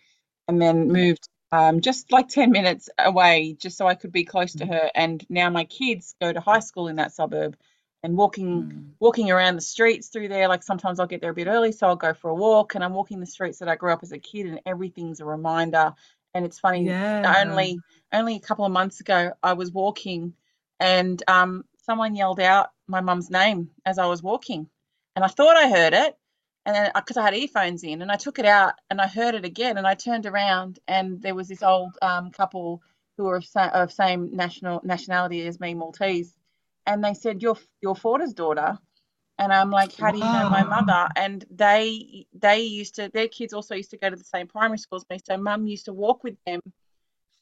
[0.48, 4.56] and then moved um just like 10 minutes away just so I could be close
[4.56, 4.70] to Mhm.
[4.74, 7.58] her and now my kids go to high school in that suburb
[8.04, 8.94] and walking Mm.
[9.00, 11.88] walking around the streets through there like sometimes I'll get there a bit early so
[11.88, 14.12] I'll go for a walk and I'm walking the streets that I grew up as
[14.12, 15.94] a kid and everything's a reminder
[16.34, 17.26] and it's funny Yeah.
[17.26, 17.82] only
[18.13, 20.34] only a couple of months ago I was walking
[20.82, 24.67] and um someone yelled out my mum's name as I was walking.
[25.15, 26.17] And I thought I heard it.
[26.65, 29.34] And then because I had earphones in and I took it out and I heard
[29.36, 32.82] it again and I turned around and there was this old um, couple
[33.17, 36.36] who were of, sa- of same national nationality as me, Maltese.
[36.86, 38.78] And they said, You're your Forder's daughter.
[39.39, 41.08] And I'm like, How do you know my mother?
[41.15, 44.78] And they they used to their kids also used to go to the same primary
[44.78, 45.20] school as me.
[45.26, 46.62] So mum used to walk with them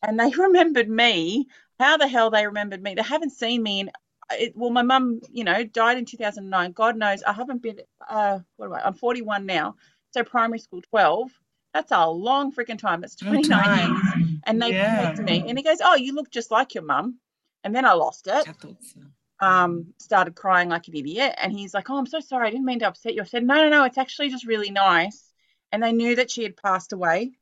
[0.01, 1.47] and they remembered me.
[1.79, 2.95] How the hell they remembered me?
[2.95, 3.91] They haven't seen me in.
[4.31, 6.71] It, well, my mum, you know, died in 2009.
[6.73, 7.79] God knows I haven't been.
[8.07, 8.81] Uh, what am I?
[8.85, 9.75] I'm 41 now.
[10.12, 11.31] So primary school 12.
[11.73, 13.01] That's a long freaking time.
[13.01, 14.13] That's 29 years.
[14.45, 15.13] And they Yeah.
[15.19, 17.19] me, and he goes, "Oh, you look just like your mum."
[17.63, 18.33] And then I lost it.
[18.33, 18.43] I
[18.81, 19.01] so.
[19.41, 22.47] Um, started crying like an idiot, and he's like, "Oh, I'm so sorry.
[22.47, 23.83] I didn't mean to upset you." I said, "No, no, no.
[23.85, 25.31] It's actually just really nice."
[25.71, 27.38] And they knew that she had passed away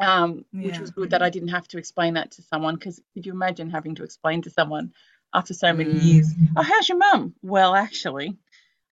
[0.00, 2.74] um, which was good that I didn't have to explain that to someone.
[2.76, 4.92] Because could you imagine having to explain to someone
[5.34, 6.04] after so many Mm.
[6.14, 6.34] years?
[6.56, 7.34] Oh, how's your mum?
[7.42, 8.36] Well, actually,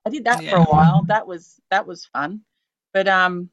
[0.06, 1.04] I did that for a while.
[1.04, 2.42] That was that was fun,
[2.92, 3.50] but um,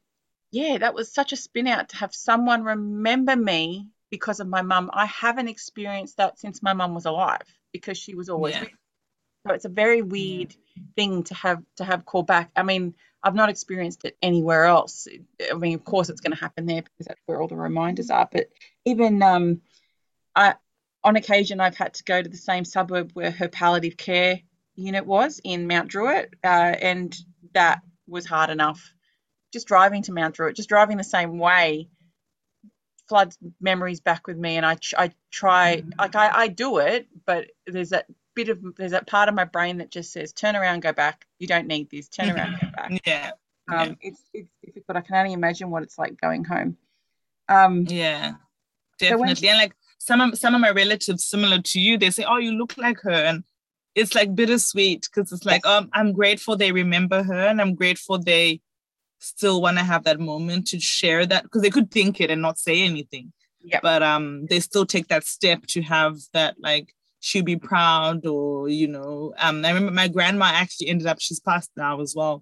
[0.52, 4.62] yeah, that was such a spin out to have someone remember me because of my
[4.62, 4.90] mum.
[4.92, 7.42] I haven't experienced that since my mum was alive
[7.72, 8.64] because she was always Yeah.
[9.46, 10.54] So it's a very weird
[10.96, 12.50] thing to have to have call back.
[12.56, 12.94] I mean,
[13.26, 15.08] I've not experienced it anywhere else.
[15.50, 18.08] I mean, of course, it's going to happen there because that's where all the reminders
[18.08, 18.28] are.
[18.30, 18.50] But
[18.84, 19.62] even um,
[20.36, 20.54] I,
[21.02, 24.38] on occasion, I've had to go to the same suburb where her palliative care
[24.76, 27.16] unit was in Mount Druitt, uh, and
[27.52, 28.94] that was hard enough.
[29.52, 31.88] Just driving to Mount Druitt, just driving the same way,
[33.08, 37.48] floods memories back with me, and I I try like I, I do it, but
[37.66, 40.82] there's that bit of there's that part of my brain that just says turn around,
[40.82, 41.26] go back.
[41.40, 42.08] You don't need this.
[42.08, 43.00] Turn around, go back.
[43.06, 43.32] Yeah.
[43.68, 44.96] Um, it's it's difficult.
[44.96, 46.76] I can only imagine what it's like going home.
[47.48, 48.34] Um, Yeah.
[49.00, 49.48] So Definitely.
[49.48, 52.52] and like some of some of my relatives similar to you, they say, Oh, you
[52.52, 53.10] look like her.
[53.10, 53.42] And
[53.96, 58.18] it's like bittersweet because it's like, um, I'm grateful they remember her and I'm grateful
[58.18, 58.60] they
[59.18, 62.42] still want to have that moment to share that because they could think it and
[62.42, 63.32] not say anything.
[63.62, 63.82] Yep.
[63.82, 66.94] But um they still take that step to have that like
[67.26, 71.40] she'll be proud or you know, um I remember my grandma actually ended up, she's
[71.40, 72.36] passed now as well,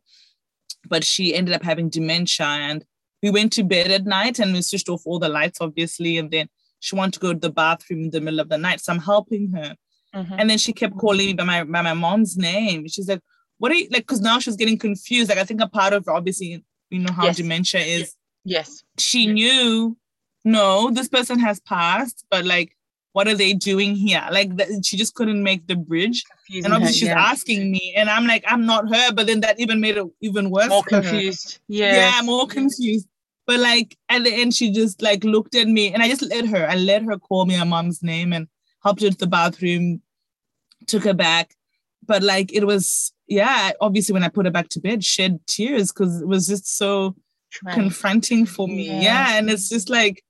[0.93, 2.85] but she ended up having dementia and
[3.23, 6.31] we went to bed at night and we switched off all the lights, obviously, and
[6.31, 6.47] then
[6.81, 8.81] she wanted to go to the bathroom in the middle of the night.
[8.83, 9.71] So I'm helping her.
[10.15, 10.35] mhm.
[10.39, 12.87] And then she kept calling me by my by my mom's name.
[12.95, 13.23] She's like,
[13.61, 14.03] what are you like?
[14.07, 15.29] Because now she's getting confused.
[15.31, 16.51] Like I think a part of obviously,
[16.95, 17.37] you know how Yes.
[17.39, 18.15] dementia is.
[18.45, 18.69] Yes.
[18.99, 19.97] She knew,
[20.45, 22.71] no, this person has passed, but like,
[23.15, 24.23] what are they doing here?
[24.31, 26.23] Like that, she just couldn't make the bridge.
[26.25, 27.21] Confusing And her, obviously she's yeah.
[27.33, 29.13] asking me, and I'm like, I'm not her.
[29.13, 30.69] But then that even made it even worse.
[30.69, 31.61] more her confused.
[31.69, 32.21] yeah, Yeah.
[32.25, 33.09] more confused.
[33.47, 36.47] But like at the end, she just like looked at me and I just let
[36.47, 36.67] her.
[36.69, 38.49] I let her call me her mom's name and
[38.83, 40.03] helped her to the bathroom,
[40.87, 41.55] took her back.
[42.07, 45.93] But like it was, yeah, obviously when I put her back to bed, shed tears
[45.93, 47.15] because it was just so
[47.53, 47.81] Traumatic.
[47.83, 48.87] confronting for me.
[48.89, 49.01] Yeah.
[49.03, 49.39] Yeah.
[49.39, 50.25] And it's just like,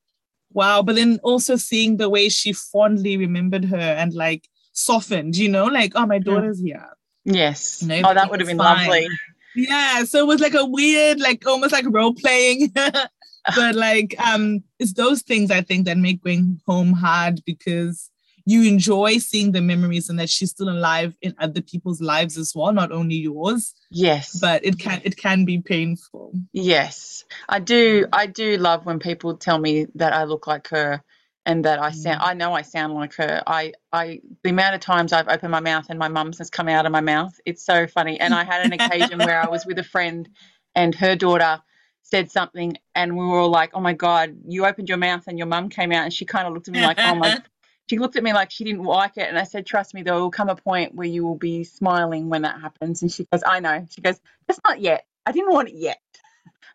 [0.54, 0.82] wow.
[0.82, 5.66] But then also seeing the way she fondly remembered her and like softened, you know,
[5.66, 6.88] like, oh, my daughter's here.
[7.24, 7.82] Yes.
[7.82, 8.88] You know, oh, that would have been fine.
[8.88, 9.08] lovely.
[9.56, 12.72] Yeah, so it was like a weird, like almost like role playing.
[13.56, 18.10] but like um it's those things I think that make going home hard because
[18.46, 22.52] you enjoy seeing the memories and that she's still alive in other people's lives as
[22.54, 23.74] well, not only yours.
[23.90, 24.38] Yes.
[24.38, 26.32] But it can it can be painful.
[26.52, 28.06] Yes, I do.
[28.12, 31.02] I do love when people tell me that I look like her,
[31.46, 32.20] and that I sound.
[32.20, 32.26] Mm.
[32.26, 33.42] I know I sound like her.
[33.46, 36.68] I, I, the amount of times I've opened my mouth and my mum's has come
[36.68, 38.18] out of my mouth, it's so funny.
[38.18, 40.28] And I had an occasion where I was with a friend,
[40.74, 41.60] and her daughter
[42.02, 45.38] said something, and we were all like, "Oh my god, you opened your mouth and
[45.38, 47.38] your mum came out," and she kind of looked at me like, "Oh my."
[47.90, 50.14] She looked at me like she didn't like it, and I said, "Trust me, there
[50.14, 53.42] will come a point where you will be smiling when that happens." And she goes,
[53.46, 54.18] "I know." She goes,
[54.48, 55.04] "It's not yet.
[55.26, 55.98] I didn't want it yet."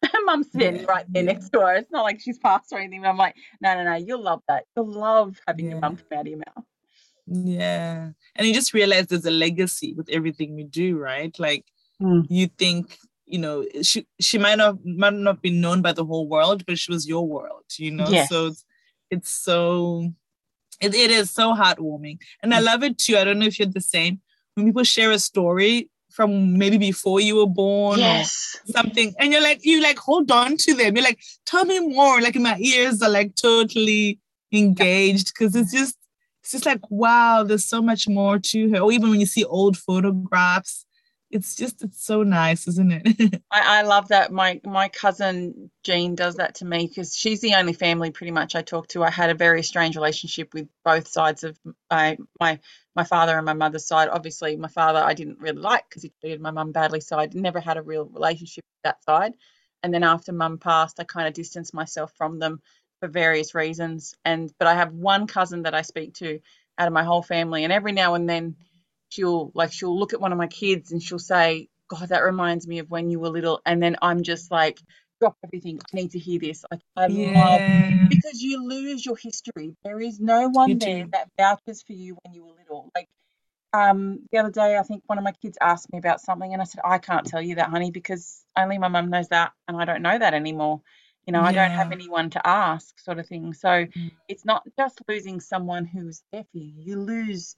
[0.04, 1.74] Her mum's standing Yeah, right there next to her.
[1.76, 3.02] It's not like she's passed or anything.
[3.02, 3.96] But I'm like, no, no, no.
[3.96, 4.64] You'll love that.
[4.76, 5.80] You'll love having your Yeah.
[5.82, 6.66] mum come out of your mouth.
[7.28, 8.12] Yeah.
[8.36, 11.38] And you just realize there's a legacy with everything we do, right?
[11.40, 11.66] Like
[12.02, 12.26] Mm.
[12.30, 16.28] you think, you know, she she might not might not be known by the whole
[16.30, 18.08] world, but she was your world, you know.
[18.08, 18.30] Yes.
[18.30, 18.66] So it's
[19.12, 20.14] it's so
[20.82, 22.18] it, it is so heartwarming.
[22.42, 22.56] And Mm.
[22.58, 23.18] I love it too.
[23.18, 24.22] I don't know if you're the same.
[24.56, 28.58] When people share a story from maybe before you were born Yes.
[28.68, 30.96] or something, and you're like, you like hold on to them.
[30.96, 32.20] You're like, tell me more.
[32.22, 34.20] Like my ears are like totally
[34.52, 35.96] engaged because it's just
[36.42, 39.44] it's just like wow there's so much more to her or even when you see
[39.44, 40.86] old photographs
[41.32, 43.42] it's just it's so nice, isn't it?
[43.52, 47.56] I, I love that my my cousin Jean does that to me because she's the
[47.56, 49.04] only family pretty much I talk to.
[49.04, 51.58] I had a very strange relationship with both sides of
[51.92, 52.60] my my
[52.96, 54.10] my father and my mother's side.
[54.10, 57.30] Obviously, my father I didn't really like because he treated my mum badly, so I
[57.34, 59.34] never had a real relationship with that side.
[59.84, 62.62] And then after mum passed, I kind of distanced myself from them
[63.00, 64.16] for various reasons.
[64.26, 66.40] And but I have one cousin that I speak to
[66.78, 68.56] out of my whole family, and every now and then
[69.10, 72.68] she'll like she'll look at one of my kids and she'll say, God, that reminds
[72.68, 73.62] me of when you were little.
[73.66, 74.80] And then I'm just like,
[75.20, 75.80] drop everything.
[75.94, 76.64] I need to hear this.
[76.72, 77.34] Like I Yeah.
[77.34, 77.64] love
[78.10, 79.76] because you lose your history.
[79.84, 81.10] There is no one You there do.
[81.14, 82.92] that vouches for you when you were little.
[82.96, 83.08] Like
[83.74, 86.62] um the other day I think one of my kids asked me about something and
[86.62, 89.78] I said, I can't tell you that, honey, because only my mum knows that and
[89.78, 90.82] I don't know that anymore.
[91.28, 93.54] You know, I don't have anyone to ask, sort of thing.
[93.54, 94.12] So Mm.
[94.28, 96.74] it's not just losing someone who's there for you.
[96.78, 97.56] You lose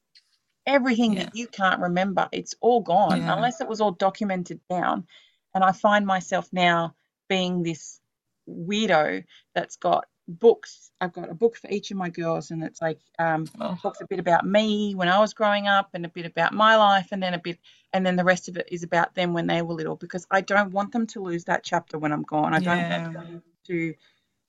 [0.65, 1.23] everything Yeah.
[1.23, 2.29] that you can't remember.
[2.31, 3.33] It's all gone Yeah.
[3.33, 5.07] unless it was all documented down.
[5.53, 6.95] And I find myself now
[7.27, 7.99] being this
[8.47, 10.91] weirdo that's got books.
[11.01, 14.01] I've got a book for each of my girls, and it's like um, Oh, talks
[14.01, 17.09] a bit about me when I was growing up, and a bit about my life,
[17.11, 17.59] and then a bit,
[17.91, 20.41] and then the rest of it is about them when they were little, because I
[20.41, 22.53] don't want them to lose that chapter when I'm gone.
[22.53, 23.03] I don't Yeah.
[23.09, 23.93] want them to,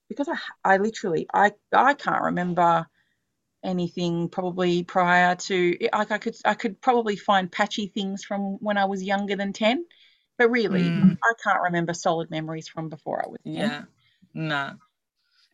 [0.08, 0.36] because I,
[0.74, 2.86] I literally, I, I can't remember
[3.64, 8.76] anything probably prior to like I could I could probably find patchy things from when
[8.76, 9.84] I was younger than 10
[10.38, 11.18] but really Mm.
[11.22, 13.82] I can't remember solid memories from before I was 10 yeah.
[14.34, 14.72] Nah.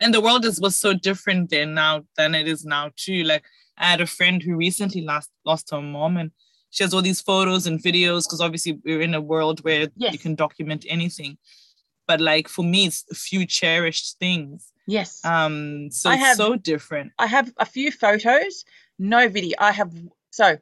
[0.01, 3.25] And the world is was so different then now than it is now too.
[3.25, 3.45] Like
[3.77, 6.31] I had a friend who recently lost lost her mom and
[6.71, 10.19] she has all these photos and videos because obviously we're in a world where you
[10.19, 11.39] can document anything.
[12.09, 14.73] But like for me, it's a few cherished things.
[14.87, 17.13] yes Um, so have- so different.
[17.19, 18.65] I have a few photos
[18.99, 19.93] no video I have
[20.31, 20.57] so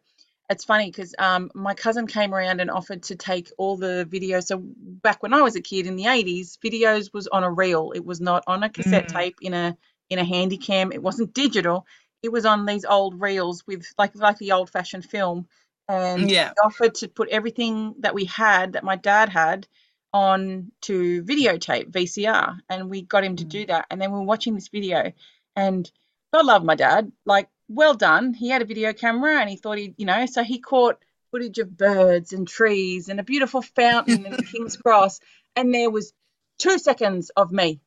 [0.50, 4.44] it's funny because um, my cousin came around and offered to take all the videos.
[4.46, 4.62] So
[5.06, 7.90] back when I was a kid in the 80s, videos was on a reel.
[7.98, 9.14] It was not on a cassette Mm.
[9.14, 9.76] tape in a
[10.08, 10.92] in a handy cam.
[10.92, 11.84] It wasn't digital.
[12.22, 15.48] It was on these old reels with like like the old fashioned film.
[15.88, 16.52] And Yeah.
[16.64, 19.66] offered to put everything that we had that my dad had
[20.12, 23.48] on to videotape VCR and we got him to Mm.
[23.48, 23.86] do that.
[23.90, 25.12] And then we were watching this video
[25.54, 25.90] and
[26.32, 27.12] God love my dad.
[27.24, 28.32] Like well done.
[28.34, 31.58] He had a video camera and he thought he you know so he caught footage
[31.58, 35.20] of birds and trees and a beautiful fountain in King's Cross
[35.56, 36.12] and there was
[36.58, 37.80] two seconds of me.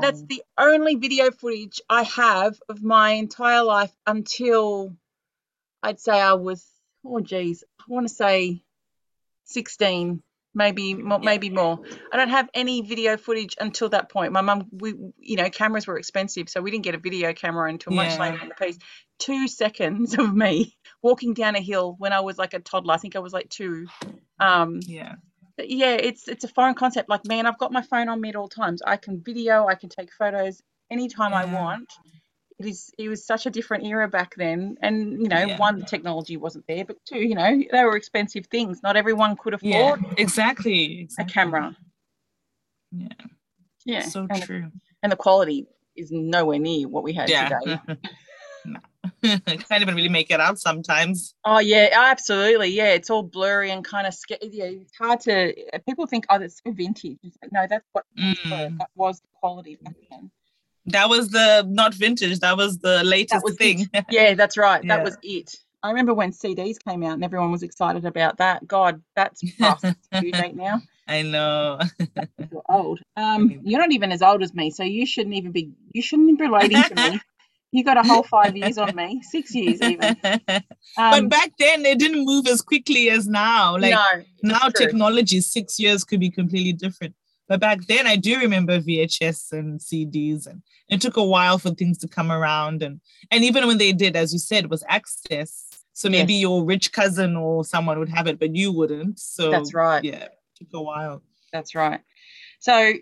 [0.00, 0.26] That's Oh.
[0.28, 4.94] the only video footage I have of my entire life until
[5.82, 6.64] I'd say I was
[7.04, 8.62] oh geez I want to say
[9.44, 10.22] 16
[10.58, 11.80] maybe more, maybe more
[12.12, 15.86] I don't have any video footage until that point my mum we you know cameras
[15.86, 18.20] were expensive so we didn't get a video camera until much Yeah.
[18.20, 18.78] later in the piece
[19.18, 22.98] two seconds of me walking down a hill when I was like a toddler I
[22.98, 23.86] think I was like two
[24.40, 25.14] um yeah.
[25.58, 27.08] yeah, it's it's a foreign concept.
[27.08, 28.80] Like, man, I've got my phone on me at all times.
[28.86, 31.88] I can video, I can take photos anytime I want.
[32.58, 34.76] It is it was such a different era back then.
[34.82, 35.58] And you know, Yeah.
[35.58, 38.82] one, the technology wasn't there, but two, you know, they were expensive things.
[38.82, 39.92] Not everyone could afford Yeah.
[39.94, 41.08] afford Exactly.
[41.18, 41.76] a camera.
[42.90, 43.08] Yeah.
[43.84, 44.00] Yeah.
[44.02, 44.70] So and, true.
[45.02, 45.66] and the quality
[45.96, 47.48] is nowhere near what we had Yeah.
[47.48, 47.78] today.
[49.22, 51.34] Can't even really make it out sometimes.
[51.44, 52.68] Oh yeah, absolutely.
[52.68, 54.40] Yeah, it's all blurry and kind of scary.
[54.52, 55.54] Yeah, it's hard to.
[55.86, 57.18] People think, oh, that's so vintage.
[57.22, 58.04] It's like, no, that's what.
[58.18, 58.78] Mm.
[58.78, 60.30] that was the quality back then.
[60.90, 62.40] That was the not vintage.
[62.40, 63.88] That was the latest was thing.
[64.10, 64.86] Yeah, that's right.
[64.86, 65.54] That was it.
[65.82, 68.66] I remember when CDs came out and everyone was excited about that.
[68.66, 69.84] God, that's past
[70.20, 70.82] due date now.
[71.06, 71.78] I know.
[72.50, 73.00] You're old.
[73.16, 75.70] Um, you're not even as old as me, so you shouldn't even be.
[75.92, 77.20] You shouldn't be relating to me.
[77.70, 80.16] You got a whole five years on me, six years even.
[80.22, 80.64] but
[80.96, 83.76] Um, back then, it didn't move as quickly as now.
[83.76, 84.86] Like no, now, true.
[84.86, 87.14] technology six years could be completely different.
[87.48, 91.70] But back then, I do remember VHS and CDs, and it took a while for
[91.70, 92.82] things to come around.
[92.82, 95.64] And and even when they did, as you said, was access.
[95.94, 96.42] So maybe Yes.
[96.42, 99.18] your rich cousin or someone would have it, but you wouldn't.
[99.18, 100.04] So That's right.
[100.04, 101.22] Yeah, it took a while.
[101.52, 102.00] That's right.
[102.60, 102.92] So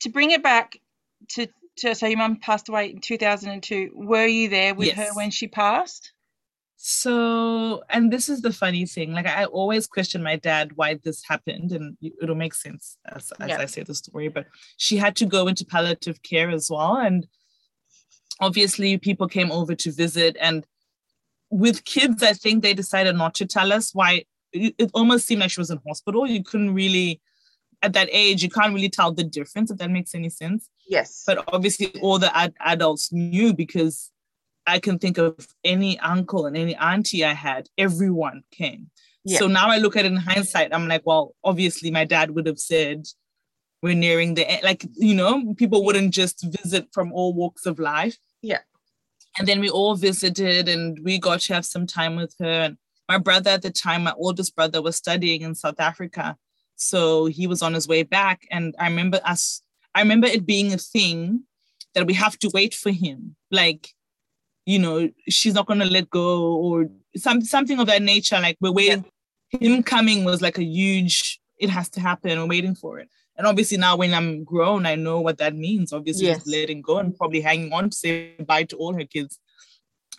[0.00, 0.78] to bring it back
[1.30, 3.90] to, to so your mum passed away in 2002.
[3.94, 6.12] Were you there with her when she passed?
[6.76, 9.12] So, and this is the funny thing.
[9.12, 13.48] Like, I always question my dad why this happened, and it'll make sense as, as
[13.48, 13.58] Yeah.
[13.58, 14.28] I say the story.
[14.28, 14.46] But
[14.76, 16.96] she had to go into palliative care as well.
[16.96, 17.26] And
[18.40, 20.36] obviously, people came over to visit.
[20.40, 20.66] And
[21.50, 24.24] with kids, I think they decided not to tell us why.
[24.52, 26.26] It, almost seemed like she was in hospital.
[26.26, 27.20] You couldn't really,
[27.82, 31.24] at that age, you can't really tell the difference, if that makes any sense Yes.
[31.26, 34.10] but obviously all the ad- adults knew because
[34.66, 38.90] I can think of any uncle and any auntie I had, everyone came.
[39.24, 39.38] Yeah.
[39.38, 42.46] So now I look at it in hindsight, I'm like, well, obviously my dad would
[42.46, 43.06] have said
[43.82, 44.62] we're nearing the end.
[44.62, 48.18] Like, you know, people wouldn't just visit from all walks of life.
[48.42, 48.60] Yeah.
[49.38, 52.46] And then we all visited and we got to have some time with her.
[52.46, 56.36] And my brother at the time, my oldest brother, was studying in South Africa.
[56.76, 58.46] So he was on his way back.
[58.50, 59.62] And I remember us,
[59.94, 61.42] I remember it being a thing
[61.94, 63.36] that we have to wait for him.
[63.50, 63.90] Like,
[64.66, 68.38] you know, she's not gonna let go or some something of that nature.
[68.40, 69.04] Like we're waiting.
[69.50, 72.38] Him coming was like a huge, it has to happen.
[72.38, 73.08] We're waiting for it.
[73.38, 75.92] And obviously now when I'm grown, I know what that means.
[75.92, 76.38] Obviously Yes.
[76.38, 79.38] just letting go and probably hanging on to say bye to all her kids.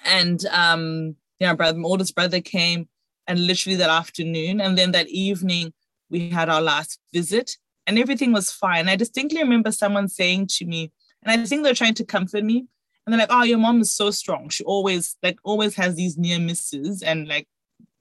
[0.05, 2.87] And um, yeah, brother, my oldest brother came
[3.27, 4.61] and literally that afternoon.
[4.61, 5.73] And then that evening
[6.09, 8.87] we had our last visit and everything was fine.
[8.87, 10.91] I distinctly remember someone saying to me,
[11.23, 12.67] and I think they're trying to comfort me.
[13.07, 14.49] And they're like, oh, your mom is so strong.
[14.49, 17.47] She always like always has these near misses and like,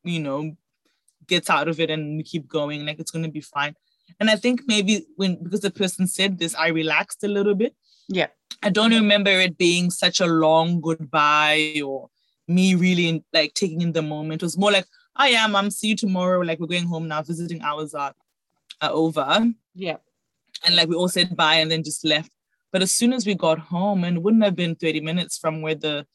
[0.02, 0.57] you know,
[1.28, 3.76] gets out of it and we keep going, like it's gonna be fine.
[4.18, 7.76] And I think maybe when because the person said this, I relaxed a little bit.
[8.09, 8.26] Yeah.
[8.64, 12.11] I don't remember it being such a long goodbye or
[12.48, 14.42] me really like taking in the moment.
[14.42, 14.86] It was more like,
[15.16, 16.40] oh yeah, mom, see you tomorrow.
[16.40, 18.12] Like we're going home now, visiting hours are,
[18.80, 19.46] are over.
[19.74, 19.98] Yeah.
[20.64, 22.32] And like we all said bye and then just left.
[22.72, 25.74] But as soon as we got home, and wouldn't have been 30 minutes from where
[25.74, 26.06] the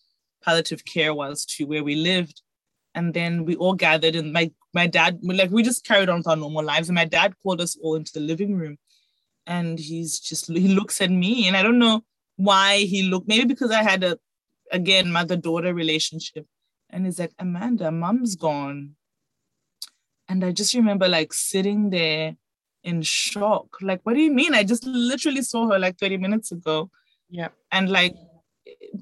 [0.44, 2.42] palliative care was to where we lived.
[2.94, 6.28] And then we all gathered and my my dad like we just carried on with
[6.28, 6.90] our normal lives.
[6.90, 8.78] And my dad called us all into the living room.
[9.48, 12.04] And he's just he looks at me and I don't know
[12.36, 14.18] why he looked, maybe because I had a
[14.72, 16.46] again mother-daughter relationship.
[16.90, 18.96] And he's like, Amanda, mom's gone.
[20.28, 22.36] And I just remember like sitting there
[22.84, 23.78] in shock.
[23.82, 24.54] Like, what do you mean?
[24.54, 26.90] I just literally saw her like 30 minutes ago.
[27.30, 27.50] Yeah.
[27.72, 28.16] And like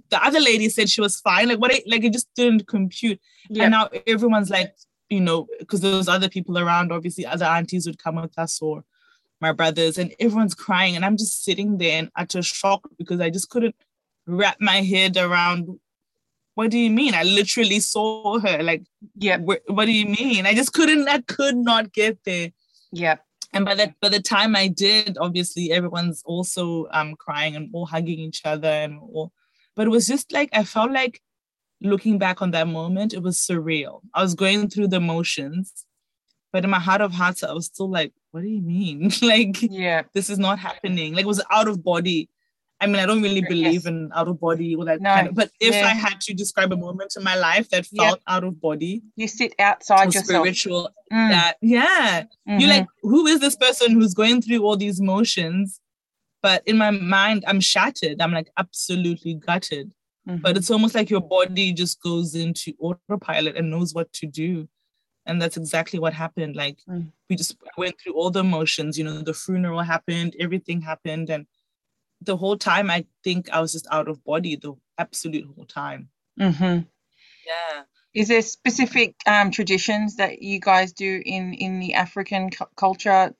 [0.09, 1.49] the other lady said she was fine.
[1.49, 3.19] Like, what I, like it just didn't compute.
[3.49, 3.63] Yeah.
[3.63, 4.73] And now everyone's like,
[5.09, 8.61] you know, because there was other people around, obviously other aunties would come with us
[8.61, 8.84] or
[9.41, 10.95] my brothers, and everyone's crying.
[10.95, 13.75] And I'm just sitting there in utter shock because I just couldn't
[14.27, 15.80] wrap my head around
[16.59, 17.13] what do you mean?
[17.13, 18.61] I literally saw her.
[18.61, 18.84] Like,
[19.15, 19.38] yeah.
[19.38, 20.45] wh- what do you mean?
[20.45, 22.51] I just couldn't, I could not get there.
[22.91, 23.15] Yeah.
[23.53, 27.85] And by the by the time I did, obviously everyone's also um crying and all
[27.85, 29.31] hugging each other and all.
[29.75, 31.21] But it was just like I felt like
[31.81, 34.01] looking back on that moment, it was surreal.
[34.13, 35.85] I was going through the motions,
[36.53, 39.11] but in my heart of hearts, I was still like, "What do you mean?
[39.21, 40.03] like Yeah.
[40.13, 42.29] this is not happening?" Like it was out of body.
[42.82, 43.49] I mean, I don't really Yes.
[43.49, 45.36] believe in out of body or that No, kind of.
[45.36, 45.86] But if yeah.
[45.88, 48.03] I had to describe a moment in my life that Yeah.
[48.09, 50.25] felt out of body You sit outside yourself.
[50.27, 52.59] spiritual, Mm, that yeah, mhm.
[52.59, 55.82] you're like, who is this person who's going through all these motions?
[56.41, 58.21] But in my mind, I'm shattered.
[58.21, 59.91] I'm like absolutely gutted.
[60.27, 60.41] Mhm.
[60.41, 64.69] But it's almost like your body just goes into autopilot and knows what to do.
[65.25, 66.55] And that's exactly what happened.
[66.55, 67.11] Like Mm.
[67.30, 71.30] we just went through all the emotions, you know, the funeral happened, everything happened.
[71.30, 71.45] And
[72.22, 76.09] the whole time I think I was just out of body the absolute whole time.
[76.39, 76.88] Mhm.
[77.45, 77.84] Yeah.
[78.13, 83.34] Is there specific um, traditions that you guys do in in the African cu- culture?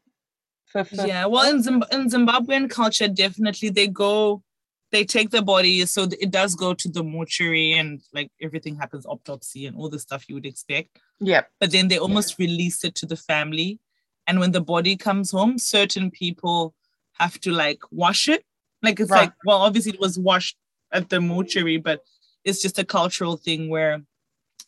[0.66, 4.44] For, for yeah well in, Zimb- in zimbabwean culture definitely they go
[4.92, 9.04] they take the body so it does go to the mortuary and like everything happens
[9.08, 11.42] autopsy and all the stuff you would expect yeah.
[11.60, 13.80] but then they almost release it to the family
[14.28, 16.76] and when the body comes home certain people
[17.14, 18.44] have to like wash it
[18.84, 19.22] like it's Right.
[19.22, 20.58] like well obviously it was washed
[20.92, 22.02] at the mortuary but
[22.44, 24.02] it's just a cultural thing where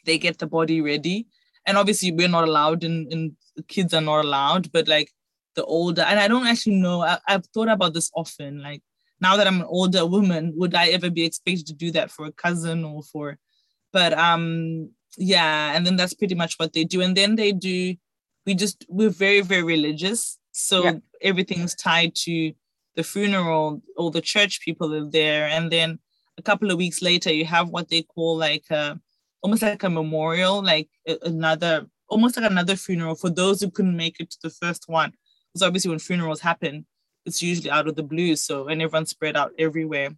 [0.05, 1.27] they get the body ready
[1.65, 3.31] and obviously we're not allowed and, and
[3.67, 5.09] kids are not allowed but like
[5.55, 8.81] the older and i don't actually know I, i've thought about this often like
[9.19, 12.25] now that i'm an older woman would i ever be expected to do that for
[12.25, 13.37] a cousin or for
[13.93, 17.95] but um yeah and then that's pretty much what they do and then they do
[18.45, 20.93] we just we're very very religious so Yeah.
[21.21, 22.53] everything's tied to
[22.95, 25.99] the funeral all the church people are there and then
[26.37, 28.99] a couple of weeks later you have what they call like a
[29.41, 30.89] almost like a memorial like
[31.23, 35.13] another almost like another funeral for those who couldn't make it to the first one.
[35.53, 36.85] Because obviously when funerals happen
[37.25, 40.09] it's usually out of the blue so and everyone's spread out everywhere.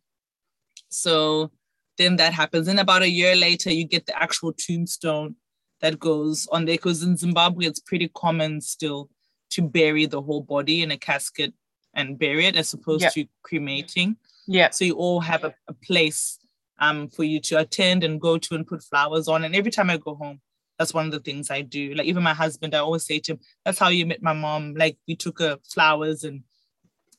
[0.90, 1.52] So
[1.98, 2.68] then that happens.
[2.68, 5.36] And about a year later you get the actual tombstone
[5.82, 9.10] that goes on there because in zimbabwe it's pretty common still
[9.50, 11.54] to bury the whole body in a casket
[11.94, 14.16] and bury it as opposed to cremating
[14.48, 14.70] Yeah.
[14.72, 16.40] so you all have a, a place
[16.80, 19.44] um, for you to attend and go to and put flowers on.
[19.44, 20.42] And every time I go home,
[20.80, 21.94] that's one of the things I do.
[21.94, 24.74] Like even my husband, I always say to him, "That's how you met my mom."
[24.74, 26.44] Like we took her flowers and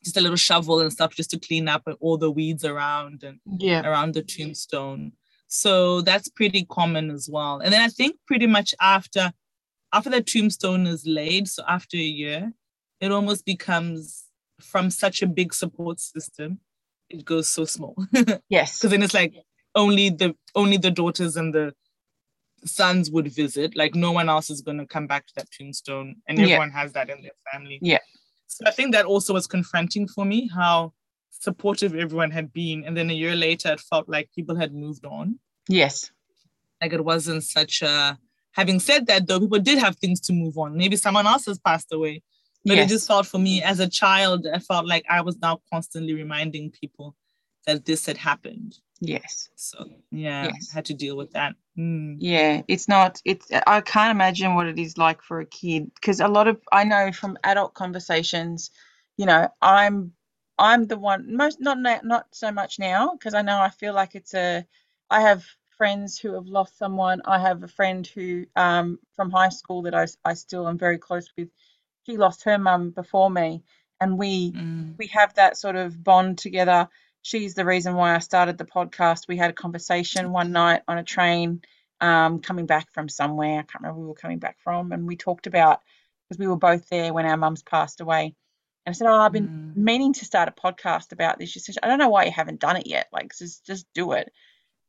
[0.02, 3.38] just a little shovel and stuff just to clean up all the weeds around and
[3.58, 3.88] Yeah.
[3.88, 5.12] around the tombstone.
[5.46, 7.60] So that's pretty common as well.
[7.60, 9.32] And then I think pretty much after
[9.92, 12.52] after the tombstone is laid, so after a year,
[13.00, 14.23] it almost becomes
[14.60, 16.58] from such a big support system,
[17.10, 17.96] it goes so small.
[18.48, 18.78] Yes.
[18.78, 19.34] Because then it's like
[19.74, 21.74] only the only the daughters and the
[22.64, 23.76] sons would visit.
[23.76, 26.44] Like no one else is gonna come back to that tombstone, and Yeah.
[26.44, 27.78] everyone has that in their family.
[27.82, 27.98] Yeah.
[28.46, 30.92] So I think that also was confronting for me how
[31.30, 35.04] supportive everyone had been, and then a year later, it felt like people had moved
[35.04, 35.38] on.
[35.68, 36.10] Yes.
[36.80, 38.18] Like it wasn't such a.
[38.52, 40.76] Having said that, though, people did have things to move on.
[40.76, 42.22] Maybe someone else has passed away,
[42.64, 42.86] but yes.
[42.90, 46.14] it just felt for me as a child, I felt like I was now constantly
[46.14, 47.14] reminding people
[47.66, 48.76] that this had happened.
[49.00, 49.50] Yes.
[49.56, 50.72] So yeah, Yes.
[50.72, 51.54] had to deal with that.
[51.78, 52.16] Mm.
[52.20, 53.20] Yeah, it's not.
[53.24, 53.48] It's.
[53.66, 56.84] I can't imagine what it is like for a kid because a lot of I
[56.84, 58.70] know from adult conversations,
[59.16, 60.12] you know, I'm
[60.58, 64.14] I'm the one most not not so much now because I know I feel like
[64.14, 64.66] it's a.
[65.10, 65.44] I have
[65.76, 67.22] friends who have lost someone.
[67.26, 70.98] I have a friend who um from high school that I I still am very
[70.98, 71.48] close with.
[72.06, 73.62] She lost her mum before me,
[74.00, 74.96] and we Mm.
[74.98, 76.88] we have that sort of bond together.
[77.22, 79.26] She's the reason why I started the podcast.
[79.28, 81.62] We had a conversation one night on a train
[82.00, 83.60] um, coming back from somewhere.
[83.60, 84.92] I can't remember where we were coming back from.
[84.92, 85.80] And we talked about,
[86.28, 88.34] because we were both there when our mums passed away.
[88.84, 89.76] And I said, Oh, I've been Mm.
[89.76, 91.48] meaning to start a podcast about this.
[91.48, 93.08] She said, I don't know why you haven't done it yet.
[93.10, 94.30] Like, just, just do it.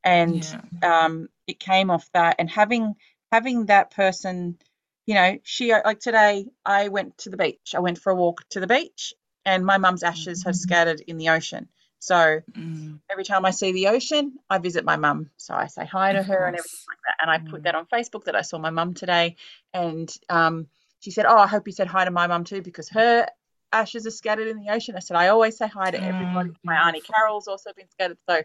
[0.03, 1.05] And Yeah.
[1.05, 2.35] um, it came off that.
[2.37, 2.95] And having
[3.31, 4.59] having that person,
[5.05, 7.73] you know, she like today, I went to the beach.
[7.75, 9.13] I went for a walk to the beach,
[9.45, 10.59] and my mum's ashes have Mhm.
[10.59, 11.69] scattered in the ocean.
[11.99, 12.99] So Mm.
[13.09, 15.29] every time I see the ocean, I visit my mum.
[15.37, 17.17] So I say hi to Of her and everything like that.
[17.21, 17.63] And I put Mm.
[17.65, 19.35] that on Facebook that I saw my mum today.
[19.73, 20.67] And um,
[20.99, 23.27] she said, Oh, I hope you said hi to my mum too because her
[23.71, 24.95] ashes are scattered in the ocean.
[24.95, 26.49] I said, I always say hi to everybody.
[26.51, 28.17] Oh, My Auntie Carol's also been scattered.
[28.29, 28.41] So,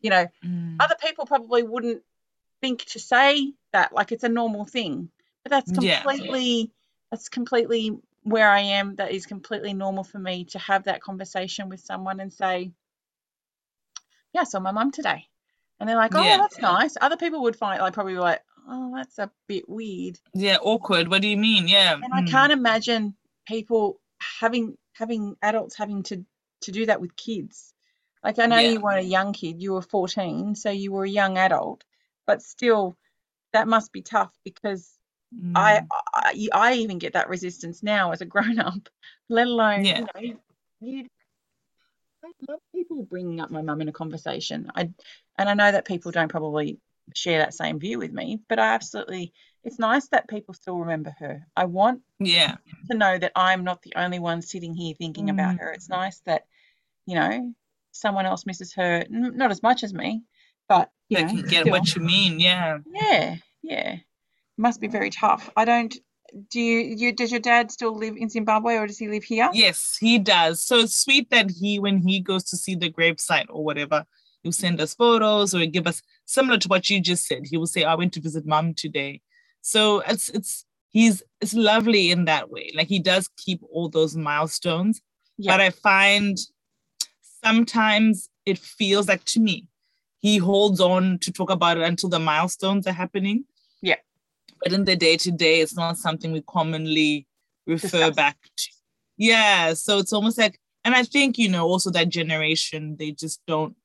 [0.00, 0.76] you know, Mm.
[0.80, 2.02] other people probably wouldn't
[2.60, 5.10] think to say that like it's a normal thing.
[5.42, 6.02] But that's Yeah.
[6.02, 6.70] completely,
[7.10, 8.96] that's completely where I am.
[8.96, 12.72] That is completely normal for me to have that conversation with someone and say,
[14.32, 15.26] yeah, I saw my mum today.
[15.78, 16.36] And they're like, oh, Yeah.
[16.36, 16.96] that's nice.
[17.00, 20.18] Other people would find like probably like, oh, that's a bit weird.
[20.34, 21.08] Yeah, awkward.
[21.08, 21.68] What do you mean?
[21.68, 21.94] Yeah.
[21.94, 22.30] And I Mm.
[22.30, 23.16] can't imagine
[23.46, 26.24] people having having adults having to
[26.62, 27.72] to do that with kids.
[28.22, 28.68] Like I know Yeah.
[28.72, 31.84] you weren't a young kid, you were 14, so you were a young adult,
[32.26, 32.98] but still
[33.52, 34.99] that must be tough because
[35.34, 35.52] Mm.
[35.54, 35.82] I
[36.52, 38.88] I even get that resistance now as a grown up,
[39.28, 39.98] let alone Yeah.
[40.00, 40.38] you know
[40.80, 41.06] you.
[42.24, 44.70] I love people bringing up my mum in a conversation.
[44.74, 44.90] I
[45.38, 46.78] and I know that people don't probably
[47.14, 49.32] share that same view with me, but I absolutely.
[49.62, 51.46] It's nice that people still remember her.
[51.54, 52.56] I want Yeah.
[52.90, 55.60] to know that I'm not the only one sitting here thinking about Mm.
[55.60, 55.72] her.
[55.72, 56.46] It's nice that
[57.06, 57.54] you know
[57.92, 60.22] someone else misses her, n- not as much as me,
[60.68, 61.72] but you I know, can get still.
[61.72, 62.38] what you mean.
[62.40, 62.78] Yeah.
[62.86, 63.96] Yeah, yeah.
[64.60, 65.48] Must be very tough.
[65.56, 65.94] I don't.
[66.50, 67.12] Do you, you?
[67.12, 69.48] Does your dad still live in Zimbabwe, or does he live here?
[69.54, 70.62] Yes, he does.
[70.62, 74.04] So it's sweet that he, when he goes to see the gravesite or whatever,
[74.42, 77.44] he'll send us photos or give us similar to what you just said.
[77.46, 79.22] He will say, "I went to visit mom today."
[79.62, 82.70] So it's it's he's it's lovely in that way.
[82.76, 85.00] Like he does keep all those milestones.
[85.38, 85.54] Yeah.
[85.54, 86.36] But I find
[87.42, 89.68] sometimes it feels like to me,
[90.18, 93.46] he holds on to talk about it until the milestones are happening.
[94.62, 97.26] But in the day to day, it's not something we commonly
[97.66, 98.16] refer Discuss.
[98.16, 98.68] back to.
[99.16, 99.74] Yeah.
[99.74, 103.76] So it's almost like, and I think, you know, also that generation, they just don't,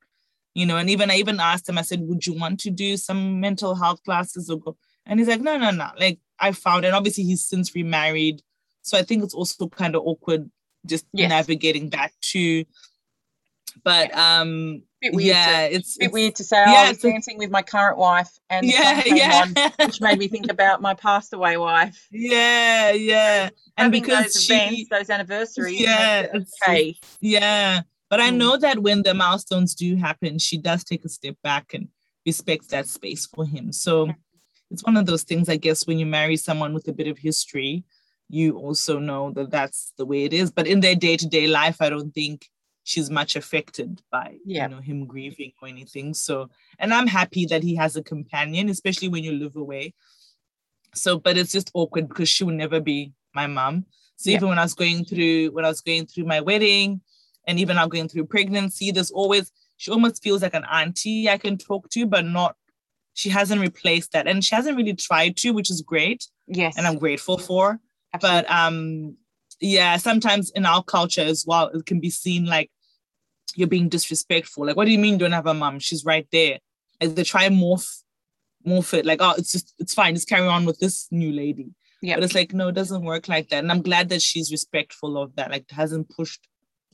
[0.54, 2.96] you know, and even I even asked him, I said, would you want to do
[2.96, 4.76] some mental health classes or go?
[5.04, 5.90] And he's like, no, no, no.
[5.98, 8.40] Like I found, and obviously he's since remarried.
[8.82, 10.50] So I think it's also kind of awkward
[10.86, 11.28] just Yes.
[11.28, 12.64] navigating that too.
[13.84, 16.56] But um Bit yeah, to, it's, bit it's weird to say.
[16.56, 19.42] Oh, yeah, I was dancing with my current wife, and yeah, yeah.
[19.42, 19.54] on,
[19.86, 22.08] which made me think about my passed away wife.
[22.10, 23.50] yeah, yeah.
[23.76, 26.28] And Having because those she events, those anniversaries, Yeah,
[26.66, 26.96] okay.
[27.20, 27.82] Yeah.
[28.08, 28.36] But I Mm.
[28.36, 31.88] know that when the milestones do happen, she does take a step back and
[32.24, 33.72] respects that space for him.
[33.72, 34.08] So
[34.70, 37.18] it's one of those things, I guess, when you marry someone with a bit of
[37.18, 37.84] history,
[38.30, 40.50] you also know that that's the way it is.
[40.50, 42.48] But in their day to day life, I don't think
[42.86, 44.68] she's much affected by Yeah.
[44.68, 46.14] you know him grieving or anything.
[46.14, 49.92] So, and I'm happy that he has a companion, especially when you live away.
[50.94, 53.84] So, but it's just awkward because she will never be my mom.
[54.16, 54.36] So Yeah.
[54.36, 57.00] even when I was going through when I was going through my wedding,
[57.48, 61.38] and even now going through pregnancy, there's always she almost feels like an auntie I
[61.38, 62.56] can talk to, but not.
[63.14, 66.86] She hasn't replaced that, and she hasn't really tried to, which is great, Yes, and
[66.86, 67.80] I'm grateful for.
[68.14, 68.42] absolutely.
[68.42, 69.16] But um,
[69.60, 72.70] yeah, sometimes in our culture as well, it can be seen like
[73.54, 74.66] you're being disrespectful.
[74.66, 75.78] Like, what do you mean you don't have a mom?
[75.78, 76.58] She's right there.
[77.00, 78.02] As they try and morph,
[78.66, 79.06] morph it.
[79.06, 80.14] Like, oh, it's just it's fine.
[80.14, 81.70] Just carry on with this new lady.
[82.02, 82.16] Yeah.
[82.16, 83.58] But it's like, no, it doesn't work like that.
[83.58, 85.50] And I'm glad that she's respectful of that.
[85.50, 86.46] Like hasn't pushed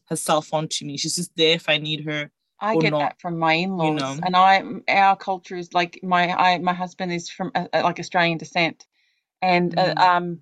[0.08, 0.96] herself onto me.
[0.96, 2.30] She's just there if I need her.
[2.60, 4.20] I get not, that from my in-laws, know.
[4.24, 7.98] and I our culture is like my I my husband is from uh, uh, like
[7.98, 8.86] Australian descent,
[9.40, 10.00] and uh, Mm.
[10.00, 10.40] um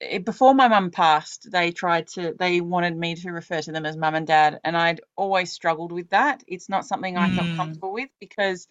[0.00, 3.86] it- before my mum passed, they tried to they wanted me to refer to them
[3.86, 6.42] as mum and dad, and I'd always struggled with that.
[6.46, 7.56] It's not something I felt Mm.
[7.56, 8.68] comfortable with because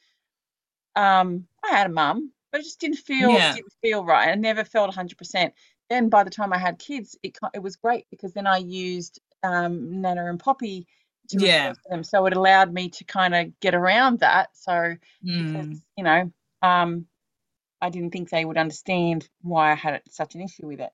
[0.96, 3.54] um I had a mum, but it just didn't feel Yeah.
[3.54, 4.30] didn't feel right.
[4.30, 5.54] I never felt 100%.
[5.90, 9.20] Then by the time I had kids, it it was great because then I used
[9.44, 10.88] um Nana and Poppy
[11.30, 11.74] to refer Yeah.
[11.74, 14.50] to them, so it allowed me to kind of get around that.
[14.58, 14.96] So
[15.38, 15.82] because Mm.
[15.98, 17.08] you know um
[17.82, 20.92] I didn't think they would understand why I had such an issue with it.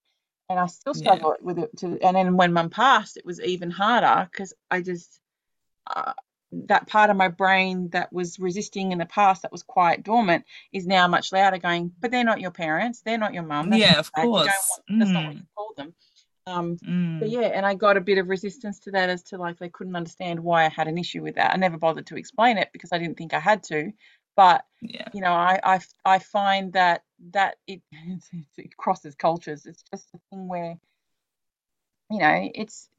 [0.53, 1.15] And I still Yeah.
[1.15, 1.75] struggle with it.
[1.77, 5.19] To, and then when mum passed, it was even harder because I just,
[5.87, 6.13] uh,
[6.51, 10.45] that part of my brain that was resisting in the past, that was quite dormant,
[10.71, 13.01] is now much louder going, but they're not your parents.
[13.01, 13.73] They're not your mum.
[13.73, 14.45] Yeah, of dad, you don't course.
[14.69, 15.37] want- That's not what Mm.
[15.39, 15.95] you call them.
[16.45, 16.77] Um,
[17.19, 17.31] but Mm.
[17.31, 19.95] yeah, and I got a bit of resistance to that as to like they couldn't
[19.95, 21.51] understand why I had an issue with that.
[21.51, 23.91] I never bothered to explain it because I didn't think I had to.
[24.35, 25.09] But Yeah.
[25.13, 27.81] you know, I, I i find that that it
[28.57, 29.65] it crosses cultures.
[29.65, 30.77] It's just a thing where
[32.09, 32.89] you know it's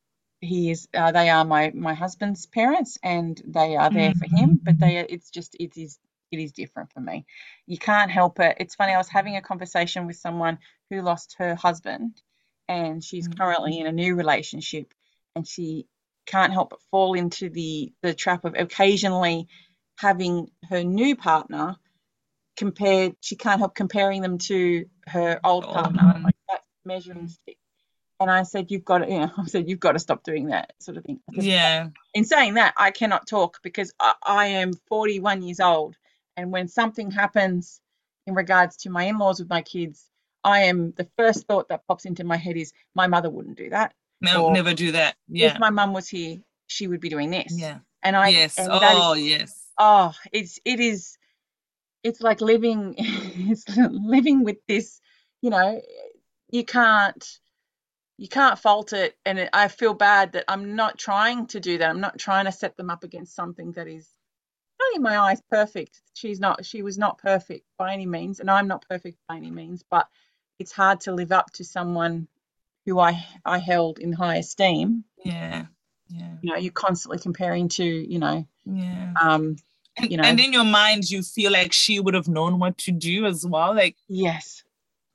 [0.41, 4.61] he is uh, they are my my husband's parents and they are there for him,
[4.65, 5.99] but they are, it's just it is
[6.31, 7.25] it is different for me.
[7.67, 8.57] You can't help it.
[8.61, 8.93] It's funny.
[8.93, 10.59] I was having a conversation with someone
[10.91, 12.21] who lost her husband,
[12.69, 13.37] and she's Mm.
[13.39, 14.93] currently in a new relationship,
[15.35, 15.87] and she
[16.27, 19.49] can't help but fall into the the trap of occasionally
[19.99, 21.77] having her new partner
[22.57, 27.57] compared she can't help comparing them to her old Old partner like that measuring stick
[28.21, 30.47] and i said you've got to you know i said you've got to stop doing
[30.47, 31.89] that sort of thing Yeah.
[32.15, 35.97] in saying that i cannot talk because I, I am 41 years old
[36.37, 37.81] and when something happens
[38.27, 40.09] in regards to my in-laws with my kids
[40.45, 43.71] i am the first thought that pops into my head is my mother wouldn't do
[43.71, 45.17] that No, Or never do that.
[45.29, 45.55] Yeah.
[45.55, 46.39] if my mum was here
[46.69, 47.79] she would be doing this Yeah.
[48.05, 48.59] and i yes.
[48.61, 49.61] and that is Oh, yes.
[49.79, 51.17] Oh it's it is
[52.03, 55.01] it's like living it's living with this
[55.43, 55.81] you know
[56.51, 57.41] you can't
[58.17, 59.17] you can't fault it.
[59.27, 61.91] And it, i feel bad that i'm not trying to do that.
[61.91, 64.09] I'm not trying to set them up against something that is
[64.81, 66.01] not in my eyes perfect.
[66.15, 69.51] She's not she was not perfect by any means and i'm not perfect by any
[69.51, 70.09] means but
[70.59, 72.29] it's hard to live up to someone
[72.87, 75.05] who i i held in high esteem.
[75.25, 75.67] Yeah.
[76.09, 76.35] Yeah.
[76.43, 79.13] you know you're constantly comparing to you know Yeah.
[79.21, 79.57] um
[79.97, 80.25] And, you know.
[80.25, 83.47] and in your mind, you feel like she would have known what to do as
[83.47, 83.75] well.
[83.75, 84.63] Like, yes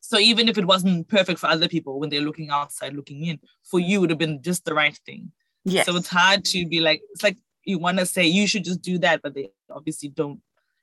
[0.01, 3.39] so even if it wasn't perfect for other people when they're looking outside, looking in,
[3.69, 5.31] for you, it would have been just the right thing.
[5.65, 8.63] yes So it's hard to be like, it's like you want to say you should
[8.63, 10.41] just do that, but they obviously don't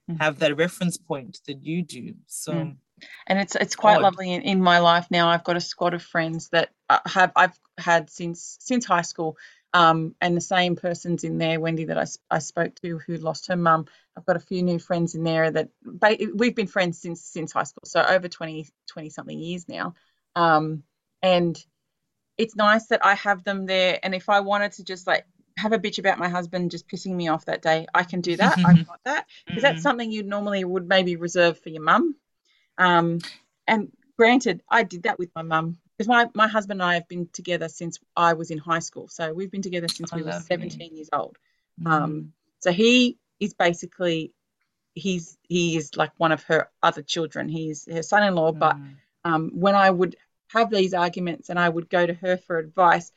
[0.08, 0.20] Mm.
[0.20, 2.14] have that reference point that you do.
[2.28, 2.76] So, Mm.
[3.26, 6.02] and it's it's quite lovely in, in my life now i've got a squad of
[6.14, 6.68] friends that
[7.16, 9.36] have i've had since since high school
[9.76, 11.98] um, and the same person's in there wendy that
[12.30, 13.84] I spoke to who lost her mum.
[14.16, 15.68] I've got a few new friends in there that
[16.34, 19.94] we've been friends since since high school so over 20 20 something years now.
[20.34, 20.82] Um,
[21.20, 21.62] and
[22.38, 25.24] it's nice that i have them there and if i wanted to just like
[25.58, 28.36] have a bitch about my husband just pissing me off that day i can do
[28.36, 28.58] that.
[28.64, 29.26] I've got that.
[29.48, 29.82] Because that's Mhm.
[29.82, 32.14] something you normally would maybe reserve for your mum.
[32.78, 33.18] Um,
[33.66, 37.08] and granted, I did that with my mum because my, my husband and I have
[37.08, 39.08] been together since I was in high school.
[39.08, 41.38] So we've been together since Oh, we were 17 years old.
[41.80, 41.90] Mm.
[41.90, 44.32] Um, so he is basically
[44.94, 47.48] he's he is like one of her other children.
[47.48, 48.52] He's her son-in-law.
[48.52, 48.94] But Mm.
[49.24, 50.16] um, when I would
[50.48, 53.10] have these arguments and I would go to her for advice,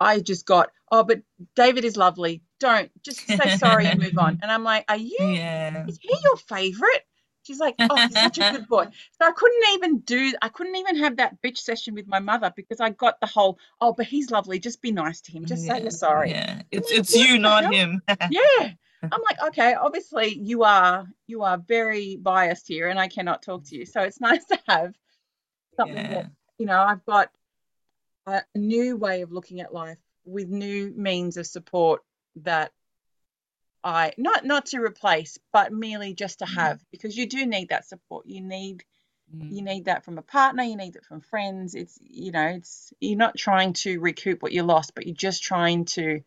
[0.00, 1.22] I just got, oh, but
[1.54, 2.42] David is lovely.
[2.60, 4.38] Don't just say sorry and move on.
[4.42, 5.86] And I'm like, are you yeah.
[5.86, 7.06] is he your favorite?
[7.44, 8.84] She's like, oh, he's such a good boy.
[8.84, 12.52] So I couldn't even do, I couldn't even have that bitch session with my mother
[12.56, 14.58] because I got the whole, oh, but he's lovely.
[14.58, 15.44] Just be nice to him.
[15.44, 16.30] Just say you're sorry.
[16.30, 16.62] Yeah.
[16.70, 18.02] It's like, it's you, not him.
[18.30, 18.70] Yeah.
[19.02, 23.64] I'm like, okay, obviously you are, you are very biased here and I cannot talk
[23.66, 23.84] to you.
[23.84, 24.94] So it's nice to have
[25.76, 26.14] something yeah.
[26.14, 27.30] that, you know, I've got
[28.26, 32.00] a new way of looking at life with new means of support
[32.36, 32.72] that
[33.84, 36.54] I not not to replace, but merely just to Mm.
[36.56, 38.26] have because you do need that support.
[38.26, 38.84] You need
[39.50, 39.64] you Mm.
[39.64, 40.62] need that from a partner.
[40.62, 41.74] You need it from friends.
[41.74, 45.42] It's you know it's you're not trying to recoup what you lost, but you're just
[45.42, 46.22] trying to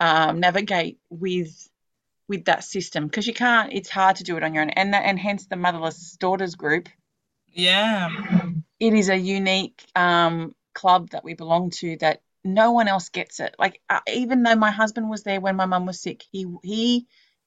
[0.00, 1.68] um, navigate with
[2.28, 3.72] with that system because you can't.
[3.72, 6.54] It's hard to do it on your own, and that, and hence the motherless daughters
[6.54, 6.88] group.
[7.52, 8.10] Yeah.
[8.80, 13.40] It is a unique um, club that we belong to that no one else gets
[13.40, 13.54] it.
[13.58, 17.06] Like uh, even though my husband was there when my mum was sick, he he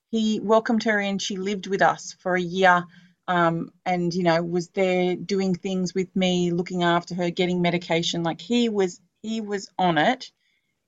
[0.09, 1.19] he welcomed her in.
[1.19, 2.83] She lived with us for a year
[3.27, 8.23] um, and you know was there doing things with me, looking after her, getting medication.
[8.23, 10.31] Like he was he was on it.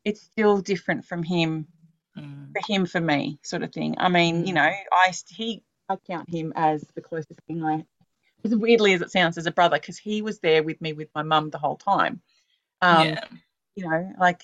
[0.05, 1.67] It's still different from him
[2.17, 2.51] Mm.
[2.53, 3.95] for him for me sort of thing.
[3.97, 4.55] I mean, you Mm.
[4.55, 7.85] know, I he I count him as the closest thing I
[8.43, 11.09] as weirdly as it sounds as a brother because he was there with me with
[11.13, 12.21] my mum the whole time.
[12.81, 13.23] Um, yeah.
[13.75, 14.43] You know, like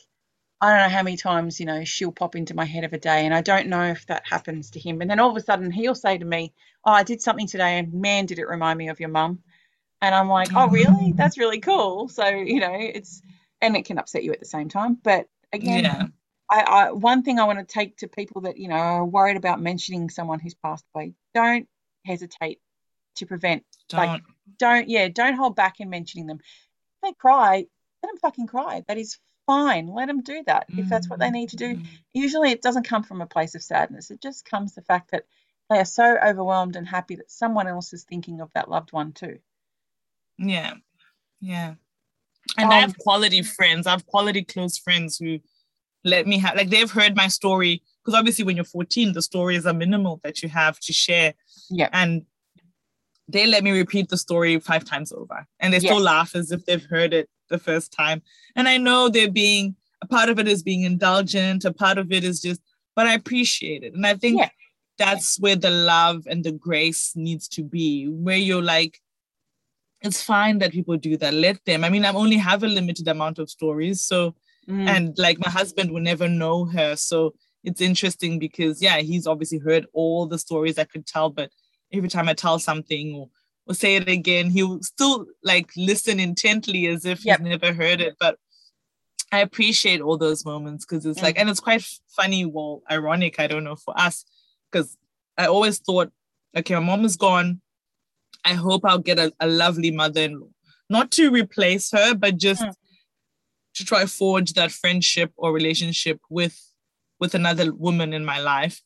[0.62, 2.98] I don't know how many times, you know, she'll pop into my head of a
[2.98, 5.02] day and I don't know if that happens to him.
[5.02, 6.54] And then all of a sudden he'll say to me,
[6.86, 9.40] Oh, I did something today and man, did it remind me of your mum.
[10.02, 11.12] And I'm like, Oh, really?
[11.18, 12.08] That's really cool.
[12.08, 13.22] So, you know, it's
[13.62, 14.98] and it can upset you at the same time.
[15.04, 16.08] But again, Yeah.
[16.50, 19.38] I, I one thing I want to take to people that, you know, are worried
[19.38, 21.68] about mentioning someone who's passed away, don't
[22.06, 22.60] hesitate
[23.16, 23.64] to prevent
[23.94, 24.24] like Don't.
[24.60, 27.66] don't yeah don't hold back in mentioning them if they cry
[28.06, 28.84] let them fucking cry.
[28.88, 29.88] That is fine.
[29.88, 31.76] Let them do that if that's what they need to do.
[31.76, 31.86] Mm.
[32.14, 34.12] usually it doesn't come from a place of sadness.
[34.12, 35.26] It just comes the fact that
[35.70, 39.12] they are so overwhelmed and happy that someone else is thinking of that loved one
[39.12, 39.40] too.
[40.38, 40.74] Yeah.
[41.42, 41.76] Yeah.
[42.58, 43.88] And I um have quality friends.
[43.88, 45.40] I have quality close friends who
[46.04, 47.82] let me have like they've heard my story.
[48.04, 51.34] Because obviously when you're 14 the stories are minimal that you have to share.
[51.70, 51.90] Yeah.
[51.94, 52.26] And
[53.28, 55.48] they let me repeat the story five times over.
[55.60, 58.22] And they still laugh as if they've heard it the first time.
[58.56, 62.12] And i know they're being a part of it is being indulgent a part of
[62.12, 62.62] it is just
[62.96, 63.94] but i appreciate it.
[63.94, 64.50] And i think yeah.
[64.98, 69.00] that's where the love and the grace needs to be where you're like
[70.02, 71.34] it's fine that people do that.
[71.34, 71.84] Let them.
[71.84, 74.36] I mean i only have a limited amount of stories so
[74.70, 76.96] mm, and like my husband will never know her.
[76.96, 77.34] So
[77.66, 81.50] it's interesting because yeah he's obviously heard all the stories i could tell but
[81.92, 83.28] every time i tell something or,
[83.68, 87.40] or say it again he'll still like listen intently as if yep.
[87.40, 88.16] he's never heard it.
[88.20, 88.38] But
[89.32, 93.40] i appreciate all those moments because it's like mm, and it's quite funny well ironic
[93.40, 94.24] i don't know for us
[94.72, 94.98] because
[95.38, 96.12] i always thought
[96.56, 97.62] okay my mom is gone.
[98.44, 100.48] I hope i'll get a, a lovely mother-in-law.
[100.90, 102.74] Not to replace her but just mm.
[103.76, 106.62] to try forge that friendship or relationship with
[107.20, 108.82] with another woman in my life.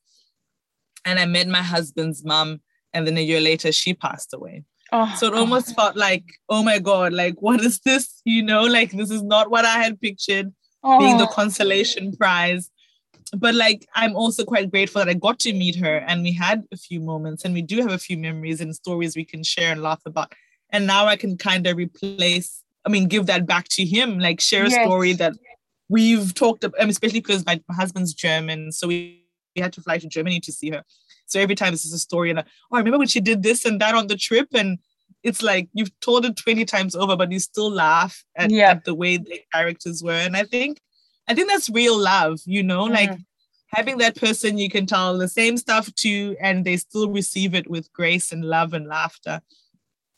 [1.03, 2.61] And i met my husband's mom
[2.93, 5.95] and then a year later she passed away oh so it oh god almost felt
[5.95, 8.21] like oh my god like what is this?
[8.25, 11.33] You know like this is not what i had pictured being the oh.
[11.33, 12.69] consolation prize.
[13.37, 16.63] But like i'm also quite grateful that i got to meet her and we had
[16.71, 19.71] a few moments and we do have a few memories and stories we can share
[19.71, 20.33] and laugh about.
[20.71, 24.39] And now i can kind of replace i mean give that back to him like
[24.39, 25.33] share a story that
[25.89, 29.25] we've talked about, especially because my husband's German, so we,
[29.59, 30.83] we had to fly to Germany to see her.
[31.25, 33.43] So every time this is a story, and I, oh, I remember when she did
[33.43, 34.79] this and that on the trip, and
[35.21, 38.85] it's like you've told it 20 times over, but you still laugh at, yep at
[38.85, 40.13] the way the characters were.
[40.13, 40.79] And I think
[41.27, 43.23] I think that's real love, you know, like mm,
[43.67, 47.69] having that person you can tell the same stuff to and they still receive it
[47.69, 49.41] with grace and love and laughter.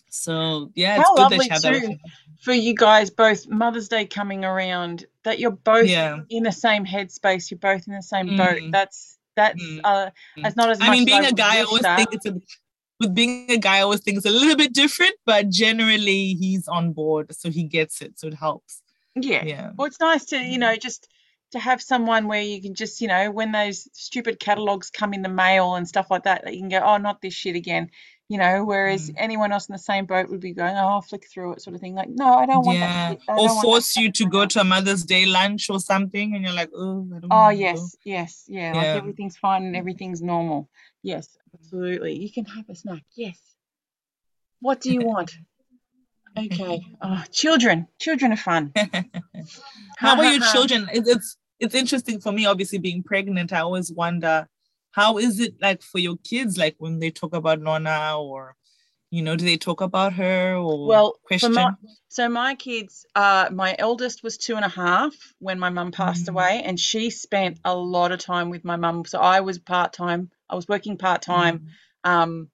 [0.09, 1.99] So yeah, it's how good that you have that too him.
[2.43, 6.19] for you guys both Mother's Day coming around that you're both Yeah.
[6.29, 8.61] in the same headspace, you're both in the same boat.
[8.61, 10.45] Mm, That's that's mm, uh mm.
[10.45, 11.97] as not as I much mean, being a would guy, I always that.
[11.97, 12.39] think it's a
[12.99, 16.67] with being a guy, I always think it's a little bit different, but generally he's
[16.67, 18.83] on board, so he gets it, so it helps.
[19.15, 19.43] Yeah.
[19.43, 19.71] Yeah.
[19.75, 20.59] Well, it's nice to, you Mm.
[20.59, 21.07] know, just
[21.51, 25.21] to have someone where you can just, you know, when those stupid catalogs come in
[25.21, 27.89] the mail and stuff like that, that you can go, oh, not this shit again,
[28.31, 29.15] you know, whereas Mm.
[29.25, 31.75] anyone else in the same boat would be going, oh, I'll flick through it sort
[31.75, 31.95] of thing.
[32.01, 33.33] Like, no, I don't want that Yeah.
[33.33, 36.41] I Or that force you to go to a Mother's Day lunch or something, and
[36.43, 37.67] you're like, oh, I don't Oh, want to go.
[37.67, 40.69] yes, yes, yeah, like everything's fine and everything's normal.
[41.03, 41.25] Yes,
[41.55, 42.13] absolutely.
[42.23, 43.03] You can have a snack.
[43.15, 43.37] Yes.
[44.61, 45.31] What do you want?
[46.37, 46.79] Okay.
[47.01, 47.87] Oh, children.
[47.99, 48.71] Children are fun.
[49.97, 50.87] How about your children?
[50.93, 53.51] It's it's interesting for me, obviously being pregnant.
[53.51, 54.47] I always wonder,
[54.91, 56.57] how is it like for your kids?
[56.57, 58.55] Like when they talk about Nona, or
[59.11, 61.97] you know, do they talk about her or Well, for my question?
[62.09, 66.27] so my kids, uh, my eldest was two and a half when my mum passed
[66.27, 69.05] Mm, away, and she spent a lot of time with my mum.
[69.05, 70.31] So I was part time.
[70.49, 71.69] I was working part time mm,
[72.03, 72.49] um,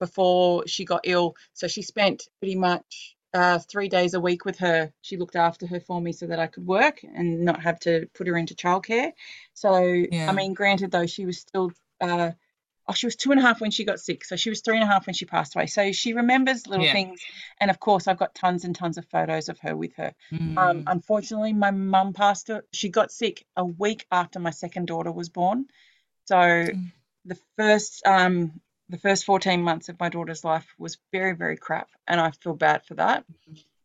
[0.00, 1.34] before she got ill.
[1.54, 4.92] So she spent pretty much uh, three days a week with her.
[5.02, 8.06] She looked after her for me so that I could work and not have to
[8.14, 9.12] put her into childcare.
[9.54, 11.72] So I mean, granted though, she was still.
[12.00, 12.32] Uh,
[12.88, 14.24] Oh, she was two and a half when she got sick.
[14.24, 15.66] So she was three and a half when she passed away.
[15.66, 16.92] So she remembers little Yeah.
[16.92, 17.20] things.
[17.60, 20.12] And of course, I've got tons and tons of photos of her with her.
[20.56, 22.64] Um, Mm, unfortunately, my mum passed her.
[22.72, 25.66] She got sick a week after my second daughter was born.
[26.26, 26.92] So mm,
[27.24, 31.88] the first um, the first 14 months of my daughter's life was very, very crap.
[32.06, 33.24] And I feel bad for that.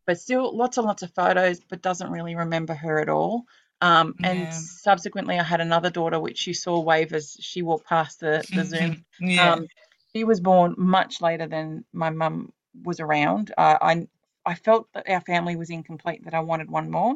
[0.05, 3.43] But still, lots and lots of photos, but doesn't really remember her at all.
[3.81, 4.49] Um, and yeah.
[4.51, 8.63] subsequently, I had another daughter, which you saw wave as she walked past the, the
[8.63, 9.53] Zoom yeah.
[9.53, 9.67] um,
[10.15, 12.51] she was born much later than my mum
[12.83, 13.53] was around.
[13.57, 14.07] Uh, I
[14.45, 17.15] I felt that our family was incomplete, that I wanted one more,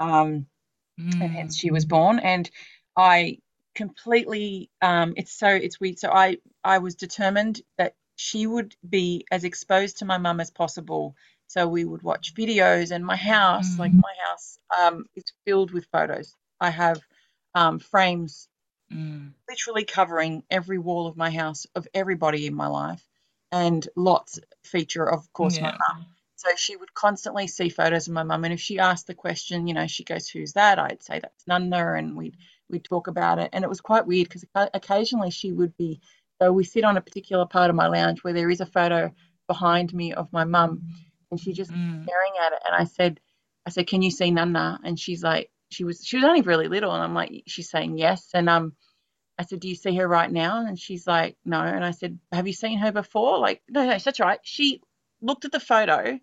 [0.00, 0.46] um,
[0.98, 1.20] Mm.
[1.20, 2.20] and hence she was born.
[2.20, 2.48] And
[2.96, 3.38] I
[3.74, 5.98] completely, um, it's so it's weird.
[5.98, 10.50] So I I was determined that she would be as exposed to my mum as
[10.50, 11.16] possible.
[11.48, 14.00] So we would watch videos, and my house, like Mhm.
[14.02, 16.34] my house, um, is filled with photos.
[16.60, 17.00] I have
[17.54, 18.48] um, frames
[18.90, 19.34] Mm.
[19.48, 23.06] literally covering every wall of my house of everybody in my life,
[23.52, 26.06] and lots feature, of course, my mum.
[26.36, 29.66] So she would constantly see photos of my mum, and if she asked the question,
[29.66, 32.36] you know, she goes, "Who's that?" I'd say that's Nanda, and we'd
[32.70, 36.00] we'd talk about it, and it was quite weird because occasionally she would be.
[36.40, 39.12] So we sit on a particular part of my lounge where there is a photo
[39.46, 40.82] behind me of my mum,
[41.30, 42.02] and she just Mm.
[42.02, 43.20] staring at it, and I said,
[43.66, 46.68] I said, "Can you see Nanda?" And she's like, she was she was only really
[46.68, 48.72] little, and I'm like, she's saying yes, and um.
[49.36, 50.64] I said, Do you see her right now?
[50.64, 51.60] And she's like, No.
[51.60, 53.40] And I said, Have you seen her before?
[53.40, 54.38] Like, no, no, that's right.
[54.44, 54.80] She
[55.20, 56.20] looked at the photo.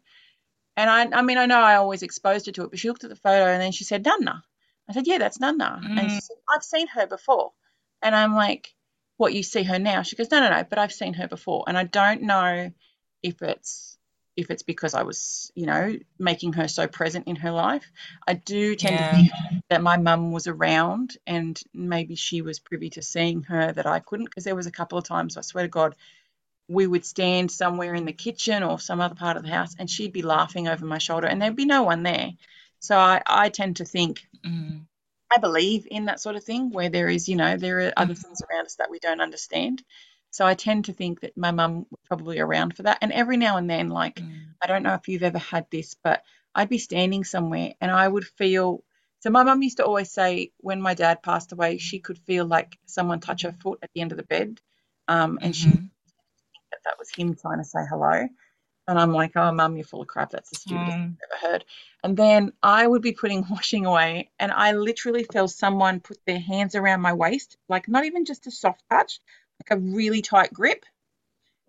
[0.78, 3.04] And I, I mean, I know I always exposed her to it, but she looked
[3.04, 4.44] at the photo and then she said, Nana.
[4.90, 5.82] I said, Yeah, that's Nana.
[5.96, 6.22] And she Mm.
[6.22, 7.54] said, I've seen her before.
[8.02, 8.74] And I'm like,
[9.18, 10.02] What, you see her now?
[10.04, 11.64] She goes, No, no, no, but I've seen her before.
[11.68, 12.72] And I don't know
[13.24, 13.98] if it's
[14.38, 17.92] if it's because I was, you know, making her so present in her life.
[18.28, 19.04] I do tend Yeah.
[19.04, 19.32] to think
[19.70, 24.00] that my mum was around and maybe she was privy to seeing her that I
[24.00, 25.96] couldn't because there was a couple of times I swear to God
[26.68, 29.90] we would stand somewhere in the kitchen or some other part of the house and
[29.90, 32.32] she'd be laughing over my shoulder and there'd be no one there.
[32.82, 34.88] So I, I tend to think Mm.
[35.34, 38.16] I believe in that sort of thing where there is, you know, there are other
[38.16, 39.84] things around us that we don't understand.
[40.32, 43.00] So I tend to think that my mum was probably around for that.
[43.02, 44.56] And every now and then, like, Mm.
[44.62, 46.24] I don't know if you've ever had this, but
[46.56, 48.84] I'd be standing somewhere and I would feel.
[49.20, 52.46] So my mum used to always say when my dad passed away, she could feel
[52.46, 54.60] like someone touch her foot at the end of the bed,
[55.08, 55.90] um, and she Mhm.
[56.72, 58.28] that that was him trying to say hello.
[58.92, 60.32] And I'm like, oh, mum, you're full of crap.
[60.32, 61.18] That's the stupidest thing Mm.
[61.24, 61.66] I've ever heard.
[62.04, 66.40] And then I would be putting washing away, and I literally felt someone put their
[66.40, 69.20] hands around my waist, like not even just a soft touch,
[69.62, 70.86] like a really tight grip.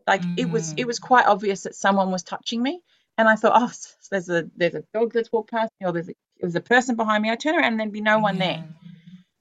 [0.07, 0.89] Like it was, it Mm.
[0.89, 2.83] was quite obvious that someone was touching me.
[3.19, 3.73] And I thought, oh,
[4.11, 6.97] there's a there's a dog that's walked past me, or there's a, there's a person
[6.97, 7.31] behind me.
[7.31, 8.65] I turn around and there'd be no one there.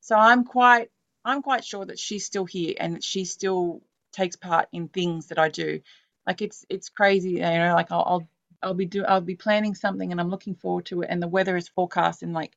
[0.01, 0.89] So I'm quite
[1.25, 3.82] I'm quite sure that she's still here and that she still
[4.13, 5.82] takes part in things that I do.
[6.28, 7.74] Like it's it's crazy, you know.
[7.76, 8.30] Like I'll I'll,
[8.63, 11.28] I'll be do I'll be planning something and I'm looking forward to it, and the
[11.28, 12.55] weather is forecast in like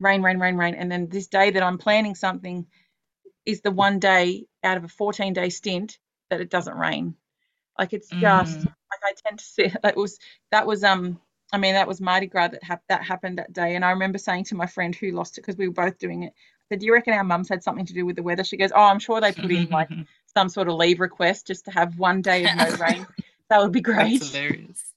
[0.00, 2.66] rain, rain, rain, rain, and then this day that I'm planning something
[3.46, 5.98] is the one day out of a 14 day stint
[6.30, 7.16] that it doesn't rain.
[7.78, 8.74] Like it's just Mm.
[8.90, 10.18] like I tend to see that was
[10.50, 11.20] that was um
[11.52, 14.18] I mean that was Mardi Gras that hap- that happened that day, and I remember
[14.18, 16.32] saying to my friend who lost it because we were both doing it.
[16.36, 18.56] I said, "Do you reckon our mums had something to do with the weather?" She
[18.56, 19.90] goes, "Oh, I'm sure they put in like
[20.36, 23.06] some sort of leave request just to have one day of no rain.
[23.48, 24.92] That would be great." That's hilarious.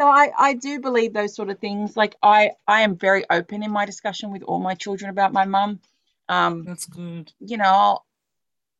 [0.00, 1.94] So I, I do believe those sort of things.
[1.94, 5.44] Like I, I am very open in my discussion with all my children about my
[5.44, 5.80] mum.
[6.26, 7.30] Um, That's good.
[7.38, 8.06] you know, I'll,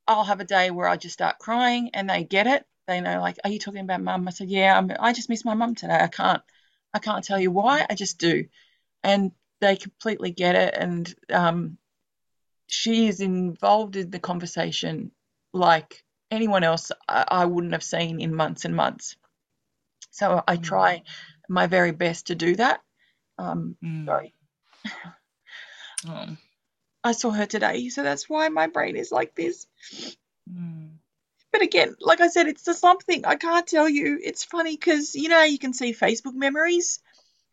[0.09, 2.65] I'll have a day where I just start crying and they get it.
[2.89, 4.27] They know, like, are you talking about mum?
[4.27, 5.99] I said, yeah, I'm, I just miss my mum today.
[6.01, 6.43] I can't,
[6.95, 7.85] I can't tell you why.
[7.91, 8.47] I just do.
[9.03, 10.75] And they completely get it.
[10.75, 11.77] And um,
[12.67, 15.11] she is involved in the conversation
[15.53, 19.17] like anyone else I, I wouldn't have seen in months and months.
[20.11, 20.63] So I Mm.
[20.63, 21.03] try
[21.49, 22.81] my very best to do that.
[23.39, 24.07] Um, Mm.
[24.07, 24.35] sorry,
[26.09, 26.37] Oh.
[27.03, 29.67] I saw her today, so that's why my brain is like this.
[30.51, 30.99] Mm.
[31.53, 33.25] But again, like I said, it's the slump thing.
[33.25, 34.21] I can't tell you.
[34.23, 37.01] It's funny because you know you can see Facebook memories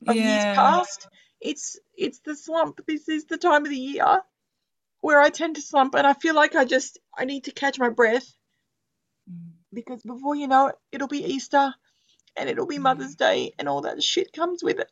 [0.08, 0.56] of years Yeah.
[0.56, 1.08] past.
[1.42, 2.86] It's it's the slump.
[2.86, 4.22] This is the time of the year
[5.02, 7.80] where I tend to slump, and I feel like I just I need to catch
[7.80, 8.28] my breath
[9.30, 9.52] Mm.
[9.74, 11.74] because before you know it, it'll be Easter,
[12.36, 12.84] and it'll be Mm.
[12.84, 14.92] Mother's Day, and all that shit comes with it.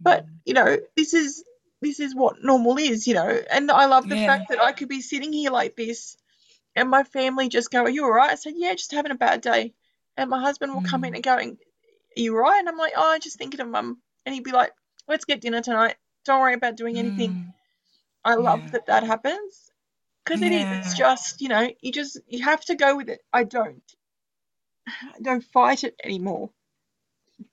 [0.00, 0.28] But Mm.
[0.44, 1.44] you know, this is
[1.80, 3.28] this is what normal is, you know.
[3.50, 4.26] And I love the Yeah.
[4.26, 6.16] fact that I could be sitting here like this,
[6.76, 9.16] and my family just go, "Are you all right?" I said, "Yeah, just having a
[9.16, 9.74] bad day."
[10.16, 11.16] And my husband will come in Mm.
[11.16, 11.50] and going,
[12.16, 14.44] "Are you all right?" And I'm like, "Oh, I just thinking of mum." And he'd
[14.44, 14.72] be like,
[15.08, 15.96] "Let's get dinner tonight.
[16.24, 17.54] Don't worry about doing anything." Mm.
[18.24, 18.70] I love Yeah.
[18.70, 19.70] that that happens
[20.24, 20.86] because it is.
[20.86, 23.20] It's just you know, you just you have to go with it.
[23.32, 23.82] I don't.
[24.88, 26.50] I don't fight it anymore.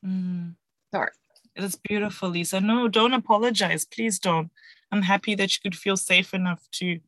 [0.05, 0.55] Mm.
[0.91, 1.11] Sorry.
[1.55, 2.61] It is beautiful, Lisa.
[2.61, 3.85] No, don't apologize.
[3.85, 4.49] Please don't.
[4.91, 6.99] I'm happy that you could feel safe enough to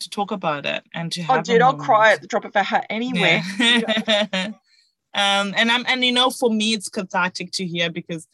[0.00, 1.38] to talk about it and to have.
[1.38, 3.42] Oh, dude, I'll cry at the drop of a hat anywhere.
[3.58, 4.26] Yeah.
[5.14, 8.26] um, and I'm and you know, for me, it's cathartic to hear because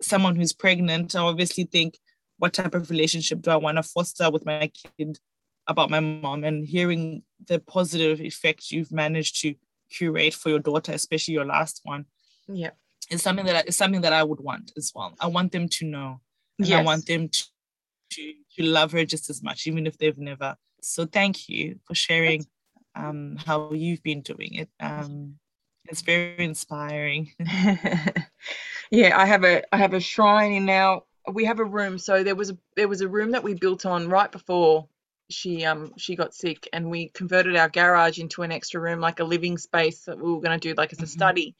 [0.00, 1.98] someone who's pregnant, I obviously think,
[2.42, 4.68] what type of relationship do I want to foster with my
[4.98, 5.16] kid
[5.68, 6.42] about my mom?
[6.42, 9.54] And hearing the positive effect you've managed to
[9.90, 12.06] curate for your daughter, especially your last one,
[12.48, 12.70] Yeah.
[13.12, 15.14] is something that I, is something that I would want as well.
[15.20, 16.20] I want them to know.
[16.58, 17.44] And I want them to,
[18.14, 20.56] to to love her just as much, even if they've never.
[20.82, 22.44] So thank you for sharing
[22.96, 24.68] um, how you've been doing it.
[24.80, 25.38] Um,
[25.84, 27.30] it's very inspiring.
[28.90, 31.02] yeah, I have a I have a shrine in now.
[31.30, 31.98] We have a room.
[31.98, 34.88] So there was a there was a room that we built on right before
[35.30, 39.20] she um she got sick, and we converted our garage into an extra room, like
[39.20, 41.08] a living space that we were going to do like as a Mhm.
[41.08, 41.56] study.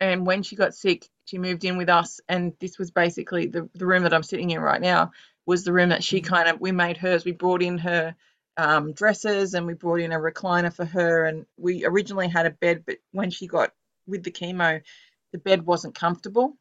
[0.00, 3.68] And when she got sick, she moved in with us, and this was basically the
[3.74, 5.12] the room that I'm sitting in right now
[5.46, 6.26] was the room that she Mhm.
[6.26, 7.24] kind of we made hers.
[7.24, 8.14] We brought in her
[8.58, 11.24] um, dresses and we brought in a recliner for her.
[11.26, 13.72] And we originally had a bed, but when she got
[14.06, 14.82] with the chemo,
[15.32, 16.56] the bed wasn't comfortable.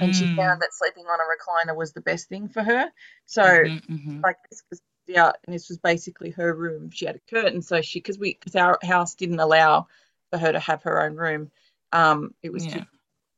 [0.00, 0.36] And she Mm.
[0.36, 2.90] found that sleeping on a recliner was the best thing for her.
[3.26, 4.22] So, Mhm, mhm.
[4.22, 4.80] like, this was
[5.16, 6.90] out, and this was basically her room.
[6.90, 9.88] She had a curtain, so she, because we, because our house didn't allow
[10.30, 11.50] for her to have her own room,
[11.92, 12.82] um, it was too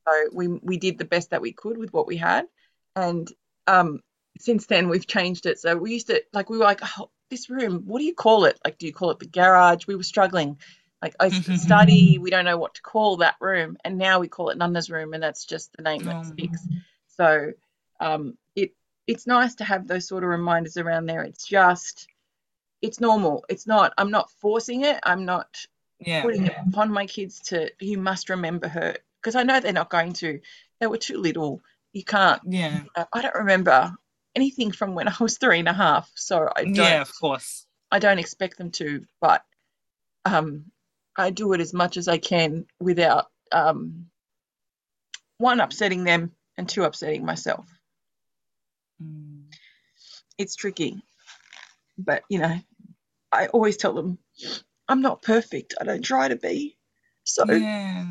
[0.07, 2.47] so we we did the best that we could with what we had,
[2.97, 3.29] and
[3.67, 4.01] um,
[4.39, 5.59] since then we've changed it.
[5.59, 8.45] So we used to like we were like, oh, this room, what do you call
[8.45, 8.59] it?
[8.65, 9.87] Like, do you call it the garage?
[9.87, 10.59] We were struggling.
[11.05, 14.49] Like, I study, we don't know what to call that room, and now we call
[14.49, 16.33] it Nana's room, and that's just the name that Oh.
[16.33, 16.67] sticks.
[17.09, 17.53] So
[18.01, 18.73] um, it
[19.07, 21.23] it's nice to have those sort of reminders around there.
[21.23, 22.09] It's just
[22.81, 23.45] it's normal.
[23.51, 23.93] It's not.
[23.99, 24.99] I'm not forcing it.
[25.03, 25.67] I'm not
[26.01, 26.23] Yeah.
[26.23, 29.91] putting it upon my kids to you must remember her because I know they're not
[29.91, 30.41] going to.
[30.81, 31.61] They were too little.
[31.93, 32.41] You can't.
[32.49, 32.85] Yeah.
[32.97, 33.93] uh, I don't remember
[34.35, 36.77] anything from when I was three and a half, so I don't.
[36.77, 37.67] Yeah, of course.
[37.93, 39.45] I don't expect them to, but
[40.25, 40.65] um,
[41.17, 44.07] I do it as much as I can without um,
[45.39, 47.67] one upsetting them and two upsetting myself.
[49.03, 49.45] Mm.
[50.39, 51.03] It's tricky,
[51.97, 52.59] but you know,
[53.31, 54.19] I always tell them
[54.89, 55.75] I'm not perfect.
[55.81, 56.77] I don't try to be.
[57.25, 58.07] So Yeah.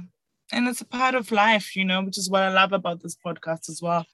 [0.52, 3.18] And it's a part of life, you know, which is what I love about this
[3.26, 4.06] podcast as well.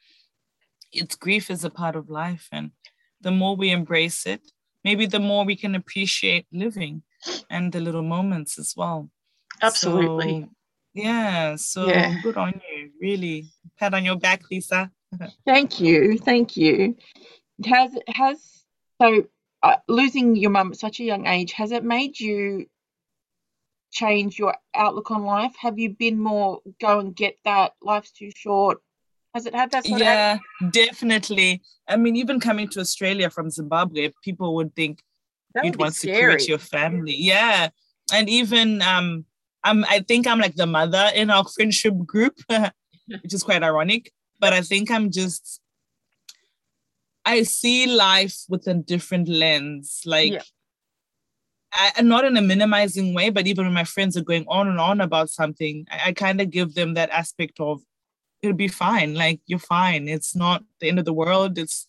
[0.92, 2.48] It's grief is a part of life.
[2.52, 2.72] And
[3.22, 4.42] the more we embrace it,
[4.84, 7.04] maybe the more we can appreciate living
[7.50, 9.10] and the little moments as well.
[9.62, 10.42] absolutely.
[10.42, 10.50] So,
[10.94, 11.56] yeah.
[11.56, 12.20] So Yeah.
[12.22, 12.92] good on you.
[13.02, 13.48] Really.
[13.78, 14.92] Pat on your back, Lisa.
[15.46, 16.96] Thank you, thank you.
[17.66, 18.38] Has has
[19.02, 19.26] so
[19.64, 22.68] uh, losing your mum at such a young age has it made you
[23.92, 25.54] change your outlook on life?
[25.60, 27.74] Have you been more go and get that?
[27.82, 28.80] Life's too short.
[29.34, 30.08] Has it had that sort of?
[30.08, 30.38] Yeah,
[30.72, 31.62] definitely.
[31.88, 35.02] I mean, even coming to Australia from Zimbabwe, people would think
[35.64, 36.50] you'd want security scary.
[36.50, 37.16] your family.
[37.16, 37.70] Yeah.
[38.14, 39.26] And even um
[39.64, 44.12] I'm I think I'm like the mother in our friendship group, which is quite ironic.
[44.40, 45.62] But I think I'm just
[47.26, 50.02] I see life with a different lens.
[50.06, 50.42] Like Yeah.
[51.72, 54.80] I, not in a minimizing way, but even when my friends are going on and
[54.80, 57.82] on about something, I, I kind of give them that aspect of
[58.42, 59.14] it'll be fine.
[59.14, 60.08] Like you're fine.
[60.08, 61.58] It's not the end of the world.
[61.58, 61.88] It's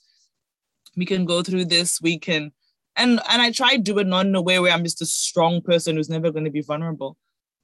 [0.97, 2.01] we can go through this.
[2.03, 2.53] We can
[3.01, 5.07] and and I try to do it not in a way where I'm just a
[5.07, 7.17] strong person who's never going to be vulnerable,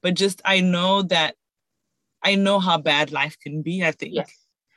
[0.03, 1.35] but just I know that
[2.23, 3.83] I know how bad life can be.
[3.83, 4.31] I think, Yes.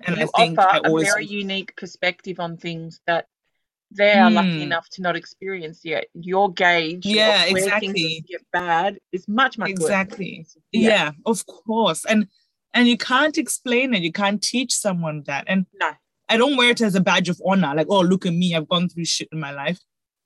[0.04, 3.26] and you I think offer I a always a very unique perspective on things that
[3.90, 4.68] they are lucky Mm.
[4.68, 6.04] enough to not experience yet.
[6.14, 7.92] Your gauge, of Yeah, where exactly.
[7.92, 9.80] things get bad, is much much worse.
[9.80, 11.10] exactly yeah.
[11.26, 12.28] of course and
[12.72, 15.90] and you can't explain it you can't teach someone that and No.
[16.28, 18.68] i don't wear it as a badge of honor like oh look at me i've
[18.68, 19.80] gone through shit in my life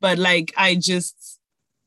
[0.05, 1.17] but like i just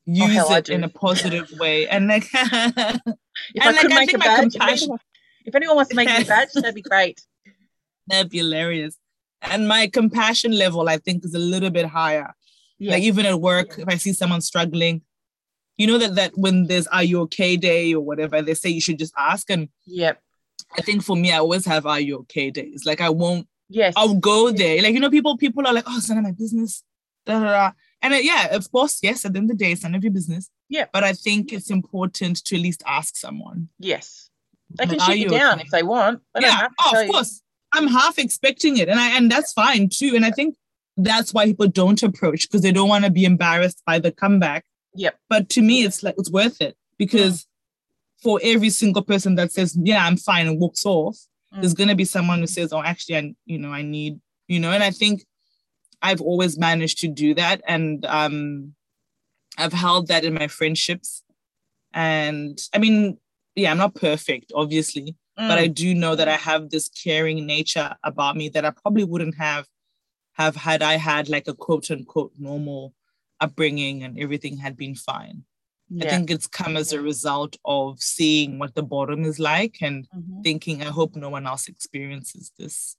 [0.05, 3.91] use Oh, hell, it in a positive way and like If And, I like, could
[3.91, 4.99] I make a think my badge, if anyone,
[5.45, 7.18] if anyone wants to make me a badge, that'd be great.
[8.07, 8.93] that'd be hilarious
[9.51, 12.30] and my compassion level i think is a little bit higher
[12.80, 12.93] Yeah.
[12.93, 14.95] like even at work if i see someone struggling
[15.80, 18.84] you know that that when there's are you okay day or whatever they say you
[18.86, 20.15] should just ask and yep.
[20.80, 23.93] i think for me i always have are you okay days like i won't Yes.
[23.97, 24.82] I'll go there.
[24.82, 26.84] Like, you know, people people are like, oh, it's none of my business.
[27.26, 27.72] Da, da, da.
[28.02, 30.04] And uh, yeah, of course, yes, at the end of the day, it's none of
[30.04, 30.50] your business.
[30.70, 30.86] Yeah.
[30.93, 33.70] But I think it's important to at least ask someone.
[33.80, 34.30] yes.
[34.78, 35.64] They can shoot you down okay?
[35.64, 36.22] if they want.
[36.36, 37.41] They yeah, oh, of course.
[37.74, 38.89] I'm half expecting it.
[38.89, 40.12] And I and that's fine too.
[40.14, 40.58] And I think
[40.98, 44.66] that's why people don't approach because they don't want to be embarrassed by the comeback.
[44.93, 45.18] Yep.
[45.30, 47.48] But to me, it's like it's worth it because
[48.22, 51.18] for every single person that says, Yeah, I'm fine and walks off,
[51.56, 51.62] Mm.
[51.62, 54.20] there's gonna be someone who says, Oh, actually, I you know, I need,
[54.50, 55.24] you know, and I think
[56.02, 57.62] I've always managed to do that.
[57.68, 58.74] And um
[59.58, 61.24] I've held that in my friendships.
[61.93, 63.18] And I mean,
[63.56, 65.74] yeah, I'm not perfect, obviously, but I Mm.
[65.74, 69.66] do know that I have this caring nature about me that I probably wouldn't have
[70.34, 72.93] have had I had like a quote unquote normal
[73.39, 75.43] upbringing and everything had been fine.
[76.02, 80.08] I think it's come as a result of seeing what the bottom is like and
[80.16, 80.43] Mhm.
[80.43, 82.98] thinking, I hope no one else experiences this.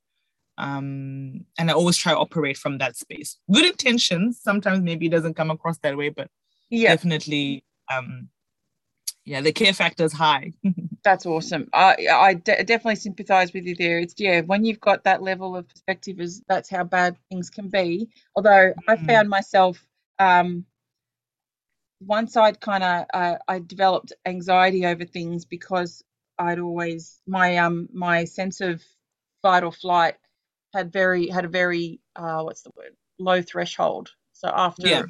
[0.59, 3.38] Um, and I always try to operate from that space.
[3.52, 4.40] Good intentions.
[4.42, 6.28] Sometimes maybe it doesn't come across that way, but
[6.70, 8.28] yeah, definitely, um,
[9.24, 10.52] yeah, the care factor is high.
[11.04, 11.68] that's awesome.
[11.72, 14.00] I I de- definitely sympathise with you there.
[14.00, 17.68] It's yeah, when you've got that level of perspective, is that's how bad things can
[17.68, 18.09] be.
[18.36, 19.06] Although I Mm.
[19.06, 19.86] found myself
[20.18, 20.64] um,
[22.00, 26.02] once I'd kind of uh, I developed anxiety over things because
[26.38, 28.82] I'd always my um my sense of
[29.42, 30.16] fight or flight
[30.74, 34.12] had very had a very uh, what's the word low threshold.
[34.34, 35.02] So after Yeah.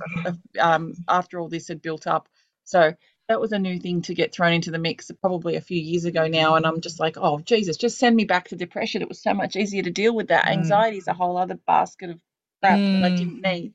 [0.61, 2.28] um after all this had built up,
[2.64, 2.94] so
[3.28, 6.04] that was a new thing to get thrown into the mix probably a few years
[6.06, 9.09] ago now and i'm just like oh jesus just send me back to depression it
[9.09, 10.50] was so much easier to deal with that Mm.
[10.50, 12.20] anxiety is a whole other basket of
[12.62, 13.16] crap that i Mm.
[13.16, 13.74] didn't need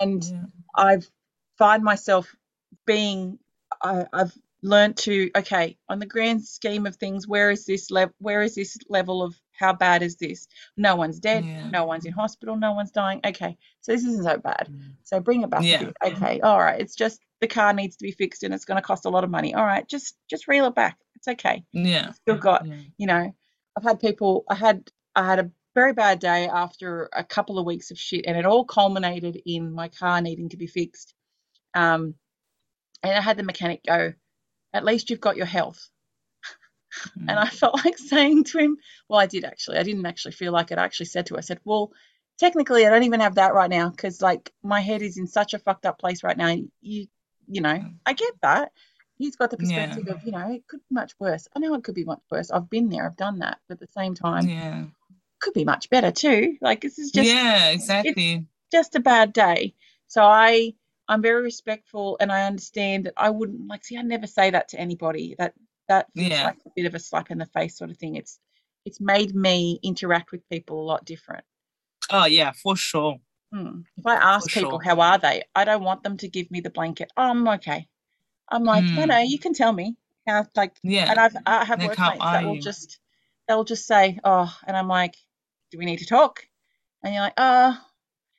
[0.00, 0.46] and Yeah.
[0.76, 1.08] i've
[1.58, 2.34] find myself
[2.86, 3.38] being
[3.82, 8.14] I, i've learned to okay on the grand scheme of things where is this level
[8.20, 11.68] where is this level of how bad is this no one's dead Yeah.
[11.70, 14.94] no one's in hospital no one's dying okay so this isn't so bad Mm.
[15.04, 15.90] so bring it back Yeah.
[16.04, 16.80] Okay, all right.
[16.80, 19.24] It's just the car needs to be fixed and it's going to cost a lot
[19.24, 19.54] of money.
[19.54, 20.96] All right, just just reel it back.
[21.16, 21.64] It's okay.
[21.72, 22.12] Yeah.
[22.12, 22.76] Still got, Yeah.
[22.98, 23.34] you know,
[23.76, 24.44] I've had people.
[24.48, 28.24] I had I had a very bad day after a couple of weeks of shit,
[28.26, 31.14] and it all culminated in my car needing to be fixed.
[31.74, 32.14] Um,
[33.02, 34.12] and I had the mechanic go,
[34.72, 35.88] "At least you've got your health."
[37.18, 37.26] Mm.
[37.28, 38.76] And I felt like saying to him,
[39.08, 39.78] well, I did actually.
[39.78, 40.78] I didn't actually feel like it.
[40.78, 41.92] I actually said to her, I said, well,
[42.38, 45.54] technically, I don't even have that right now because, like, my head is in such
[45.54, 46.56] a fucked up place right now.
[46.80, 47.06] You,
[47.48, 47.94] you know, mm.
[48.06, 48.72] I get that.
[49.18, 49.86] He's got the Yeah.
[49.86, 51.46] perspective of, you know, it could be much worse.
[51.54, 52.50] I know it could be much worse.
[52.50, 53.04] I've been there.
[53.04, 53.58] I've done that.
[53.68, 54.84] But at the same time, yeah.
[55.40, 56.56] could be much better too.
[56.62, 58.46] Like, this is just yeah, exactly.
[58.72, 59.74] just a bad day.
[60.06, 60.74] So I
[61.10, 64.68] I'm very respectful and I understand that I wouldn't like see I never say that
[64.70, 65.34] to anybody.
[65.38, 65.54] That
[65.90, 66.44] that Yeah.
[66.44, 68.16] like a bit of a slap in the face sort of thing.
[68.16, 68.38] It's
[68.86, 71.44] it's made me interact with people a lot different.
[72.10, 73.18] Oh yeah, for sure.
[73.52, 73.80] Hmm.
[73.98, 74.82] If I ask For people sure.
[74.82, 77.10] how are they, I don't want them to give me the blanket.
[77.16, 77.88] Oh, I'm okay.
[78.48, 79.08] I'm like, no, Mm.
[79.08, 81.10] no, you can tell me how like Yeah.
[81.10, 82.62] and I've I have workmates that will you?
[82.62, 82.98] just
[83.46, 85.16] they'll just say, oh, and I'm like,
[85.70, 86.46] do we need to talk?
[87.02, 87.76] And you're like, oh,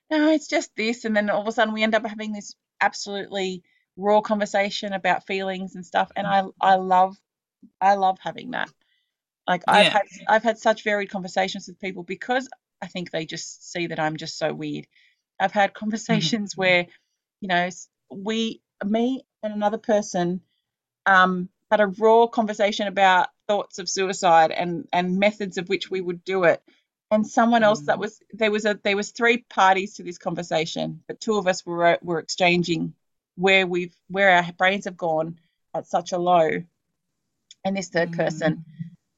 [0.10, 2.56] no, it's just this, and then all of a sudden we end up having this
[2.80, 3.64] absolutely
[3.98, 7.18] raw conversation about feelings and stuff, and I I love
[7.80, 8.70] I love having that.
[9.48, 9.94] Like I've Yeah.
[9.94, 12.48] had I've had such varied conversations with people because
[12.82, 14.88] I think they just see that I'm just so weird.
[15.40, 16.88] I've had conversations where,
[17.42, 17.70] you know,
[18.12, 20.42] we, me and another person,
[21.06, 26.02] um, had a raw conversation about thoughts of suicide and and methods of which we
[26.02, 26.62] would do it.
[27.12, 28.02] And someone else that Mm.
[28.02, 31.66] was there was a there was three parties to this conversation, but two of us
[31.66, 32.94] were were exchanging
[33.36, 35.40] where we've where our brains have gone
[35.74, 36.64] at such a low,
[37.66, 38.18] and this third Mm.
[38.18, 38.66] person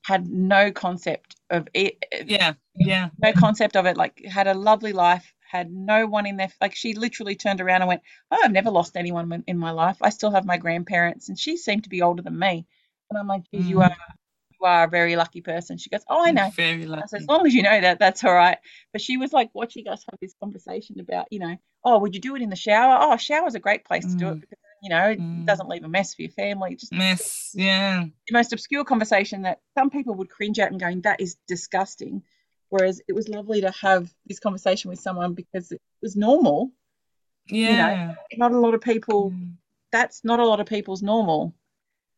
[0.06, 2.54] had no concept of it, Yeah.
[2.76, 3.10] Yeah.
[3.20, 3.96] no concept of it.
[3.98, 6.52] Like had a lovely life, had no one in there.
[6.60, 9.98] Like she literally turned around and went, "Oh, I've never lost anyone in- my life.
[10.02, 12.66] I still have my grandparents." And she seemed to be older than me.
[13.10, 13.90] And I'm like, "Geez, you Mm.
[13.92, 13.98] are
[14.60, 17.08] you are a very lucky person." She goes, "Oh, I know." Very I lucky.
[17.08, 18.58] said, as long as you know that, that's all right.
[18.92, 22.22] But she was like watching us have this conversation about, you know, oh, would you
[22.22, 22.98] do it in the shower?
[23.00, 24.42] Oh, shower's a great place to do it Mm.
[24.42, 25.46] because, you know, it Mm.
[25.46, 26.76] doesn't leave a mess for your family.
[26.76, 27.52] Just Mess.
[27.56, 28.04] Yeah.
[28.28, 32.22] the most obscure conversation that some people would cringe at and going, that is disgusting.
[32.70, 36.72] Whereas it was lovely to have this conversation with someone because it was normal.
[37.48, 38.16] Yeah.
[38.38, 39.54] Not a lot of people, Mm.
[39.92, 41.54] that's not a lot of people's normal.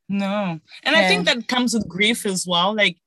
[0.09, 0.59] No.
[0.83, 2.75] And I think that comes with grief as well.
[2.75, 2.97] Like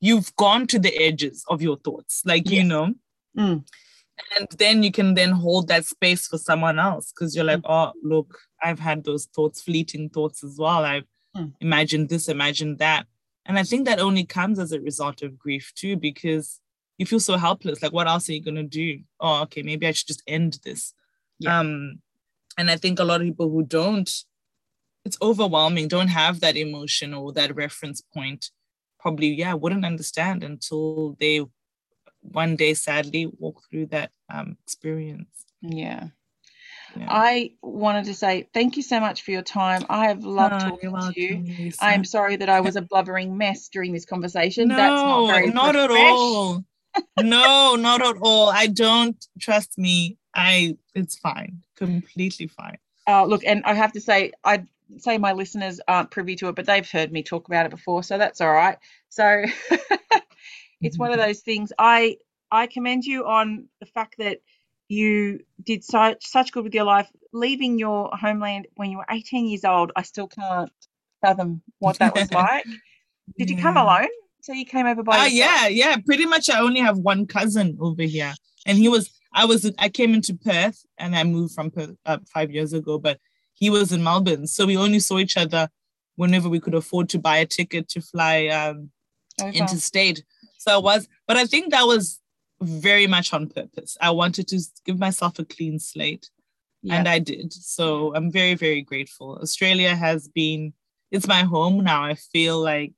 [0.00, 2.22] you've gone to the edges of your thoughts.
[2.24, 2.94] Like, you know,
[3.36, 3.64] Mm.
[4.38, 7.70] and then you can then hold that space for someone else because you're like, Mm.
[7.70, 10.84] oh, look, I've had those thoughts, fleeting thoughts as well.
[10.84, 11.52] I've Mm.
[11.60, 13.06] imagined this, imagined that.
[13.44, 16.60] And I think that only comes as a result of grief too, because
[16.96, 17.82] you feel so helpless.
[17.82, 19.00] Like, what else are you gonna do?
[19.18, 20.94] Oh, okay, maybe I should just end this.
[21.40, 21.58] Yeah.
[21.58, 22.00] Um,
[22.56, 24.08] and I think a lot of people who don't,
[25.04, 28.50] it's overwhelming, don't have that emotion or that reference point,
[29.00, 31.44] probably, yeah, wouldn't understand until they
[32.20, 35.44] one day sadly walk through that um, experience.
[35.60, 36.08] Yeah.
[36.96, 37.06] Yeah.
[37.08, 39.84] I wanted to say thank you so much for your time.
[39.88, 41.44] I have loved Oh, talking to you.
[41.58, 41.84] Lisa.
[41.84, 44.68] I am sorry that I was a blubbering mess during this conversation.
[44.68, 46.64] no, That's not very not at all.
[47.20, 48.50] no, not at all.
[48.50, 50.16] I don't trust me.
[50.34, 52.78] I it's fine, completely fine.
[53.06, 54.66] Uh, look, and I have to say, I'd
[54.98, 58.02] say my listeners aren't privy to it, but they've heard me talk about it before,
[58.02, 58.78] so that's all right.
[59.10, 59.44] So
[60.80, 61.72] it's one of those things.
[61.78, 62.16] I
[62.50, 64.38] I commend you on the fact that
[64.94, 69.46] you did such such good with your life, leaving your homeland when you were 18
[69.46, 69.92] years old.
[69.96, 70.70] I still can't
[71.20, 72.64] fathom what that was like.
[73.38, 74.08] Did you come alone?
[74.42, 75.32] So you came over by yourself?
[75.32, 75.96] yeah, yeah.
[76.04, 78.34] Pretty much, I only have one cousin over here,
[78.66, 79.10] and he was.
[79.32, 79.70] I was.
[79.78, 82.98] I came into Perth, and I moved from Perth uh, five years ago.
[82.98, 83.18] But
[83.54, 85.68] he was in Melbourne, so we only saw each other
[86.16, 88.90] whenever we could afford to buy a ticket to fly um,
[89.52, 90.24] interstate.
[90.58, 92.20] So I was, but I think that was
[92.60, 93.96] very much on purpose.
[94.00, 96.30] I wanted to give myself a clean slate,
[96.82, 96.96] yeah.
[96.96, 97.52] and I did.
[97.52, 99.38] So I'm very, very grateful.
[99.40, 100.72] Australia has been.
[101.10, 102.04] It's my home now.
[102.04, 102.94] I feel like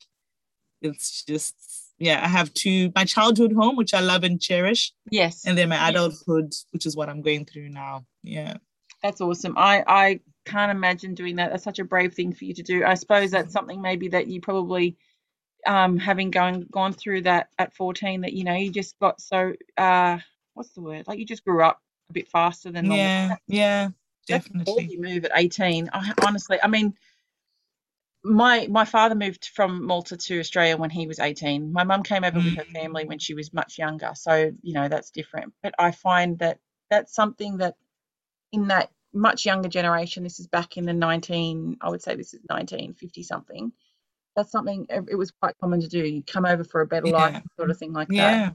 [0.80, 1.54] it's just
[1.98, 2.24] yeah.
[2.24, 5.44] I have two my childhood home, which I love and cherish, yes.
[5.44, 8.06] and then my adulthood, which is what I'm going through now.
[8.22, 8.56] Yeah.
[9.02, 9.54] That's awesome.
[9.56, 11.50] I, I can't imagine doing that.
[11.50, 12.84] That's such a brave thing for you to do.
[12.84, 14.96] I suppose that's something maybe that you probably,
[15.66, 19.52] um, having gone gone through that at 14, that you know you just got so
[19.76, 20.18] uh,
[20.54, 21.06] what's the word?
[21.06, 21.80] Like you just grew up
[22.10, 23.04] a bit faster than normal.
[23.04, 23.28] Yeah.
[23.28, 23.88] That's- Yeah.
[24.28, 24.88] Definitely.
[24.88, 25.88] ballsy move at 18.
[25.92, 26.94] I, honestly, I mean,
[28.24, 31.72] my my father moved from Malta to Australia when he was 18.
[31.72, 34.88] My mum came over with her family when she was much younger, so you know
[34.88, 35.52] that's different.
[35.62, 36.58] But I find that
[36.90, 37.76] that's something that
[38.52, 42.34] in that much younger generation, this is back in the 19, I would say this
[42.34, 43.72] is 1950 something.
[44.36, 46.04] That's something it was quite common to do.
[46.06, 48.14] You come over for a better life, sort of thing like that.
[48.14, 48.50] Yeah.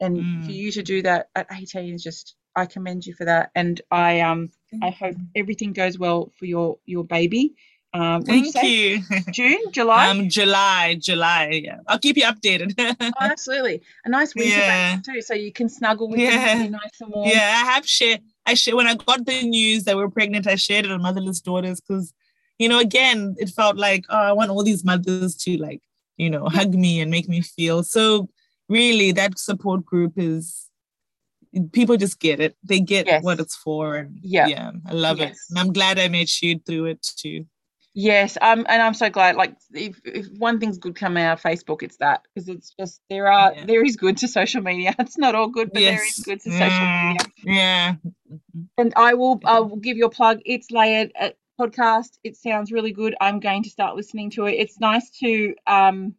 [0.00, 0.54] And for Mm.
[0.54, 3.50] you to do that at 18 is just, I commend you for that.
[3.56, 4.50] And I um
[4.82, 7.54] I hope everything goes well for your your baby.
[7.94, 9.00] Um, Thank you you.
[9.32, 10.08] June, July.
[10.08, 11.62] Um, July, July.
[11.64, 12.74] Yeah, I'll keep you updated.
[13.00, 14.96] oh, absolutely, a nice winter Yeah.
[14.96, 16.62] baby too, so you can snuggle with Yeah.
[16.64, 17.30] be nice and warm.
[17.30, 18.20] Yeah, I have shared.
[18.44, 20.46] I share when I got the news that we are pregnant.
[20.46, 22.12] I shared it on Motherless Daughters because,
[22.58, 25.82] you know, again, it felt like oh, I want all these mothers to like,
[26.16, 27.82] you know, hug me and make me feel.
[27.82, 28.28] So
[28.68, 30.68] really, that support group is
[31.72, 32.56] people just get it.
[32.62, 33.22] They get Yes.
[33.24, 34.46] what it's for, and Yeah.
[34.48, 35.34] yeah, I love it.
[35.50, 37.46] And I'm glad I made Shoot through it too.
[37.94, 39.34] Yes, um, and I'm so glad.
[39.34, 43.00] Like, if, if one thing's good coming out of Facebook, it's that because it's just
[43.10, 43.64] there are Yeah.
[43.64, 44.94] there is good to social media.
[44.98, 47.16] It's not all good, but there is good to social media.
[47.42, 47.94] Yeah.
[48.76, 50.38] And I will I will give you a plug.
[50.44, 52.18] It's layered at podcast.
[52.24, 53.14] It sounds really good.
[53.20, 54.52] I'm going to start listening to it.
[54.52, 56.14] It's nice to um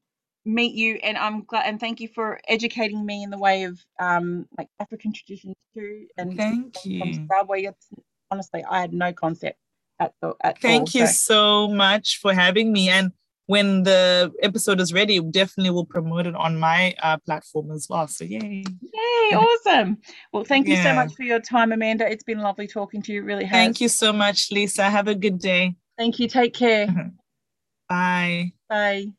[0.45, 3.79] meet you, and I'm glad and thank you for educating me in the way of
[3.99, 6.07] um like African traditions too.
[6.17, 7.13] And Thank you.
[7.13, 7.67] Zimbabwe,
[8.31, 9.59] honestly, I had no concept
[9.99, 10.61] at the at all.
[10.61, 12.89] Thank you so- so much for having me.
[12.89, 13.11] And
[13.49, 18.07] when the episode is ready, definitely will promote it on my uh, platform as well.
[18.07, 18.63] So yay.
[18.79, 19.97] Yay, awesome.
[20.31, 22.07] Well, thank you so much for your time, Amanda.
[22.07, 23.21] It's been lovely talking to you.
[23.21, 23.57] It really has.
[23.57, 24.83] Thank you so much, Lisa.
[24.83, 25.73] Have a good day.
[25.97, 26.27] Thank you.
[26.27, 26.85] Take care.
[27.89, 28.53] Bye.
[28.69, 29.13] Bye.